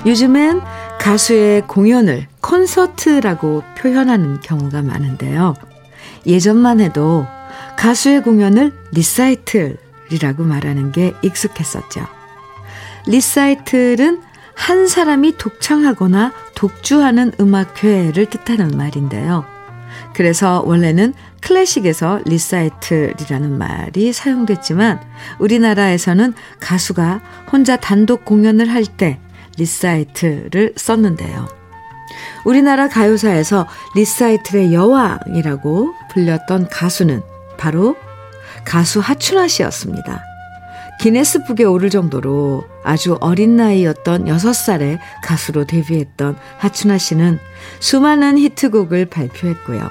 요즘엔 0.04 0.62
가수의 0.98 1.68
공연을 1.68 2.26
콘서트라고 2.40 3.62
표현하는 3.78 4.40
경우가 4.40 4.82
많은데요. 4.82 5.54
예전만 6.26 6.80
해도 6.80 7.24
가수의 7.78 8.22
공연을 8.24 8.72
리사이틀이라고 8.90 10.42
말하는 10.42 10.90
게 10.90 11.14
익숙했었죠. 11.22 12.04
리사이틀은 13.06 14.20
한 14.54 14.88
사람이 14.88 15.38
독창하거나 15.38 16.32
독주하는 16.56 17.32
음악회를 17.38 18.26
뜻하는 18.26 18.76
말인데요. 18.76 19.44
그래서 20.12 20.60
원래는 20.66 21.14
클래식에서 21.40 22.22
리사이틀이라는 22.24 23.56
말이 23.56 24.12
사용됐지만 24.12 25.00
우리나라에서는 25.38 26.34
가수가 26.58 27.20
혼자 27.52 27.76
단독 27.76 28.24
공연을 28.24 28.72
할 28.72 28.86
때 28.86 29.20
리사이틀을 29.56 30.74
썼는데요. 30.76 31.46
우리나라 32.44 32.88
가요사에서 32.88 33.68
리사이틀의 33.94 34.74
여왕이라고 34.74 35.94
불렸던 36.10 36.68
가수는 36.70 37.22
바로 37.58 37.96
가수 38.64 39.00
하춘화 39.00 39.48
씨였습니다. 39.48 40.22
기네스북에 41.00 41.64
오를 41.64 41.90
정도로 41.90 42.64
아주 42.82 43.16
어린 43.20 43.56
나이였던 43.56 44.24
6살에 44.24 44.98
가수로 45.22 45.64
데뷔했던 45.64 46.36
하춘화 46.58 46.98
씨는 46.98 47.38
수많은 47.78 48.38
히트곡을 48.38 49.06
발표했고요. 49.06 49.90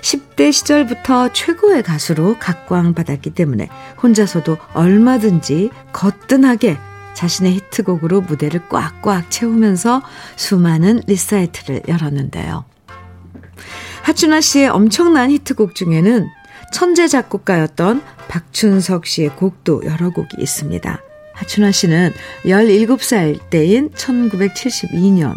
10대 0.00 0.52
시절부터 0.52 1.32
최고의 1.32 1.82
가수로 1.82 2.36
각광받았기 2.38 3.30
때문에 3.30 3.68
혼자서도 4.02 4.56
얼마든지 4.74 5.70
거뜬하게 5.92 6.78
자신의 7.14 7.54
히트곡으로 7.54 8.22
무대를 8.22 8.68
꽉꽉 8.68 9.30
채우면서 9.30 10.02
수많은 10.36 11.02
리사이틀을 11.06 11.82
열었는데요. 11.88 12.64
하춘화 14.02 14.40
씨의 14.40 14.68
엄청난 14.68 15.30
히트곡 15.30 15.74
중에는 15.74 16.28
천재 16.74 17.06
작곡가였던 17.06 18.02
박춘석 18.26 19.06
씨의 19.06 19.36
곡도 19.36 19.84
여러 19.84 20.10
곡이 20.10 20.30
있습니다. 20.40 21.00
하춘아 21.32 21.70
씨는 21.70 22.12
17살 22.46 23.48
때인 23.48 23.90
1972년 23.90 25.34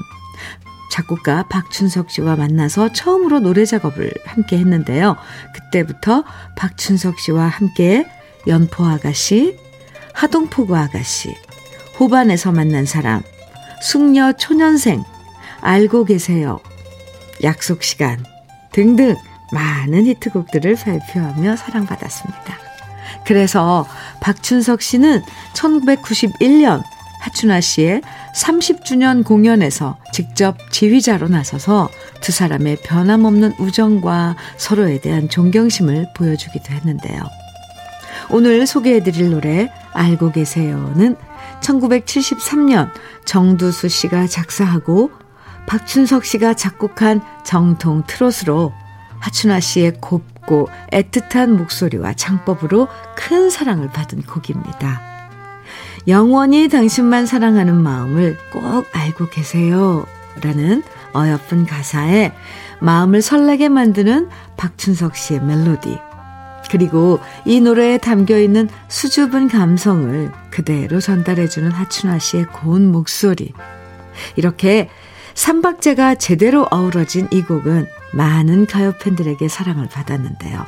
작곡가 0.92 1.48
박춘석 1.48 2.10
씨와 2.10 2.38
만나서 2.38 2.92
처음으로 2.92 3.40
노래 3.40 3.66
작업을 3.66 4.12
함께 4.26 4.58
했는데요. 4.58 5.16
그때부터 5.54 6.24
박춘석 6.56 7.20
씨와 7.20 7.46
함께 7.46 8.08
연포 8.48 8.84
아가씨, 8.84 9.60
하동포구 10.14 10.76
아가씨, 10.76 11.36
호반에서 12.00 12.52
만난 12.52 12.88
사람, 12.88 13.22
숙녀 13.84 14.34
초년생, 14.34 15.04
알고 15.62 16.06
계세요, 16.06 16.60
약속 17.44 17.84
시간 17.84 18.26
등등 18.72 19.16
많은 19.52 20.06
히트곡들을 20.06 20.76
발표하며 20.76 21.56
사랑받았습니다. 21.56 22.58
그래서 23.26 23.86
박춘석 24.22 24.82
씨는 24.82 25.22
1991년 25.54 26.84
하춘아 27.20 27.62
씨의 27.62 28.02
30주년 28.36 29.26
공연에서 29.26 29.98
직접 30.14 30.56
지휘자로 30.72 31.28
나서서 31.28 31.90
두 32.22 32.32
사람의 32.32 32.78
변함없는 32.84 33.54
우정과 33.60 34.36
서로에 34.58 35.02
대한 35.02 35.28
존경심을 35.28 36.14
보여주기도 36.16 36.74
했는데요. 36.74 37.22
오늘 38.30 38.68
소개해드릴 38.68 39.32
노래 39.32 39.72
알고 39.94 40.32
계세요는 40.32 41.16
1973년 41.62 42.92
정두수 43.26 43.90
씨가 43.90 44.28
작사하고 44.28 45.12
박춘석 45.66 46.24
씨가 46.24 46.54
작곡한 46.54 47.22
정통 47.44 48.04
트롯으로 48.08 48.74
하춘아 49.20 49.60
씨의 49.60 49.94
곱고 50.02 50.70
애틋한 50.92 51.50
목소리와 51.50 52.14
창법으로 52.14 52.88
큰 53.16 53.50
사랑을 53.50 53.90
받은 53.90 54.24
곡입니다. 54.24 55.02
영원히 56.08 56.70
당신만 56.70 57.26
사랑하는 57.26 57.76
마음을 57.76 58.38
꼭 58.52 58.86
알고 58.94 59.28
계세요. 59.30 60.06
라는 60.42 60.84
어여쁜 61.14 61.66
가사에 61.66 62.32
마음을 62.80 63.22
설레게 63.22 63.70
만드는 63.70 64.30
박춘석 64.56 65.16
씨의 65.16 65.42
멜로디. 65.42 66.00
그리고 66.70 67.20
이 67.46 67.62
노래에 67.62 67.98
담겨 67.98 68.38
있는 68.38 68.70
수줍은 68.88 69.48
감성을 69.48 70.32
그대로 70.52 71.00
전달해주는 71.00 71.72
하춘아 71.72 72.20
씨의 72.20 72.48
고운 72.48 72.92
목소리. 72.92 73.54
이렇게 74.36 74.90
삼박자가 75.34 76.16
제대로 76.16 76.68
어우러진 76.72 77.28
이 77.32 77.42
곡은 77.42 77.88
많은 78.14 78.66
가요 78.66 78.94
팬들에게 79.00 79.48
사랑을 79.48 79.88
받았는데요. 79.88 80.66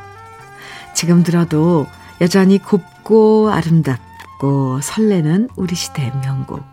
지금 0.93 1.23
들어도 1.23 1.87
여전히 2.21 2.57
곱고 2.57 3.51
아름답고 3.51 4.81
설레는 4.81 5.49
우리 5.55 5.75
시대의 5.75 6.11
명곡. 6.23 6.63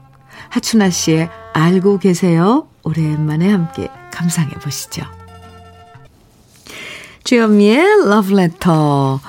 하춘아 0.49 0.91
씨의 0.91 1.31
알고 1.53 1.99
계세요? 1.99 2.69
오랜만에 2.83 3.51
함께 3.51 3.89
감상해 4.13 4.51
보시죠. 4.55 5.03
주현미의 7.25 8.09
러브레터 8.09 9.21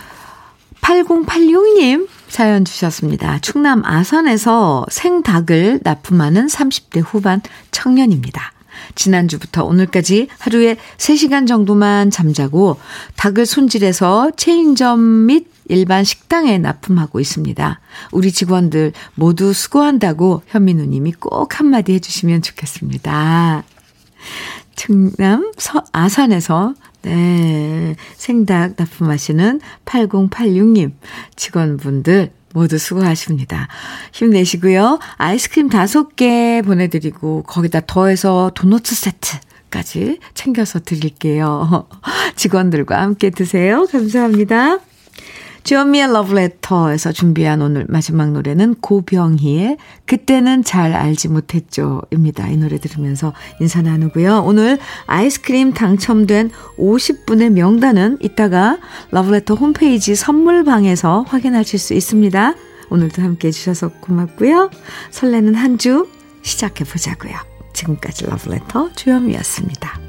8086님 0.82 2.08
사연 2.28 2.64
주셨습니다. 2.66 3.40
충남 3.40 3.84
아산에서 3.84 4.86
생닭을 4.90 5.80
납품하는 5.84 6.46
30대 6.46 7.02
후반 7.04 7.42
청년입니다. 7.72 8.52
지난주부터 8.96 9.64
오늘까지 9.64 10.28
하루에 10.40 10.78
3시간 10.98 11.48
정도만 11.48 12.12
잠자고 12.12 12.78
닭을 13.16 13.46
손질해서 13.46 14.32
체인점 14.36 15.26
및 15.26 15.48
일반 15.70 16.04
식당에 16.04 16.58
납품하고 16.58 17.20
있습니다. 17.20 17.80
우리 18.12 18.32
직원들 18.32 18.94
모두 19.16 19.54
수고한다고 19.54 20.44
현미 20.48 20.74
누님이 20.76 21.14
꼭 21.14 21.60
한마디 21.60 21.94
해주시면 21.94 22.42
좋겠습니다. 22.42 23.64
충남 24.76 25.52
서, 25.58 25.84
아산에서 25.92 26.74
네, 27.02 27.96
생닭 28.16 28.74
납품하시는 28.78 29.62
8086님 29.86 30.92
직원분들 31.36 32.32
모두 32.54 32.78
수고하십니다. 32.78 33.68
힘내시고요. 34.14 35.00
아이스크림 35.18 35.70
5개 35.70 36.64
보내드리고 36.66 37.44
거기다 37.44 37.82
더해서 37.86 38.52
도너츠 38.56 38.96
세트까지 38.96 40.20
챙겨서 40.34 40.80
드릴게요. 40.80 41.88
직원들과 42.36 43.02
함께 43.02 43.30
드세요. 43.30 43.86
감사합니다. 43.92 44.80
주현미의 45.68 46.14
러브레터에서 46.14 47.12
준비한 47.12 47.62
오늘 47.62 47.86
마지막 47.90 48.32
노래는 48.32 48.76
고병희의 48.76 49.76
그때는 50.06 50.64
잘 50.64 50.94
알지 50.94 51.28
못했죠. 51.28 52.02
입니다. 52.10 52.48
이 52.48 52.56
노래 52.56 52.80
들으면서 52.80 53.34
인사 53.60 53.82
나누고요. 53.82 54.44
오늘 54.46 54.80
아이스크림 55.08 55.74
당첨된 55.74 56.52
50분의 56.80 57.50
명단은 57.50 58.20
이따가 58.22 58.78
러브레터 59.12 59.56
홈페이지 59.56 60.16
선물방에서 60.16 61.26
확인하실 61.28 61.80
수 61.80 61.94
있습니다. 61.94 62.54
오늘도 62.90 63.22
함께 63.22 63.50
해주셔서 63.50 63.90
고맙고요. 64.00 64.70
설레는 65.12 65.54
한 65.54 65.78
주 65.78 66.08
시작해 66.44 66.86
보자고요. 66.86 67.34
지금까지 67.74 68.26
러브레터 68.28 68.94
주현미였습니다. 68.96 70.07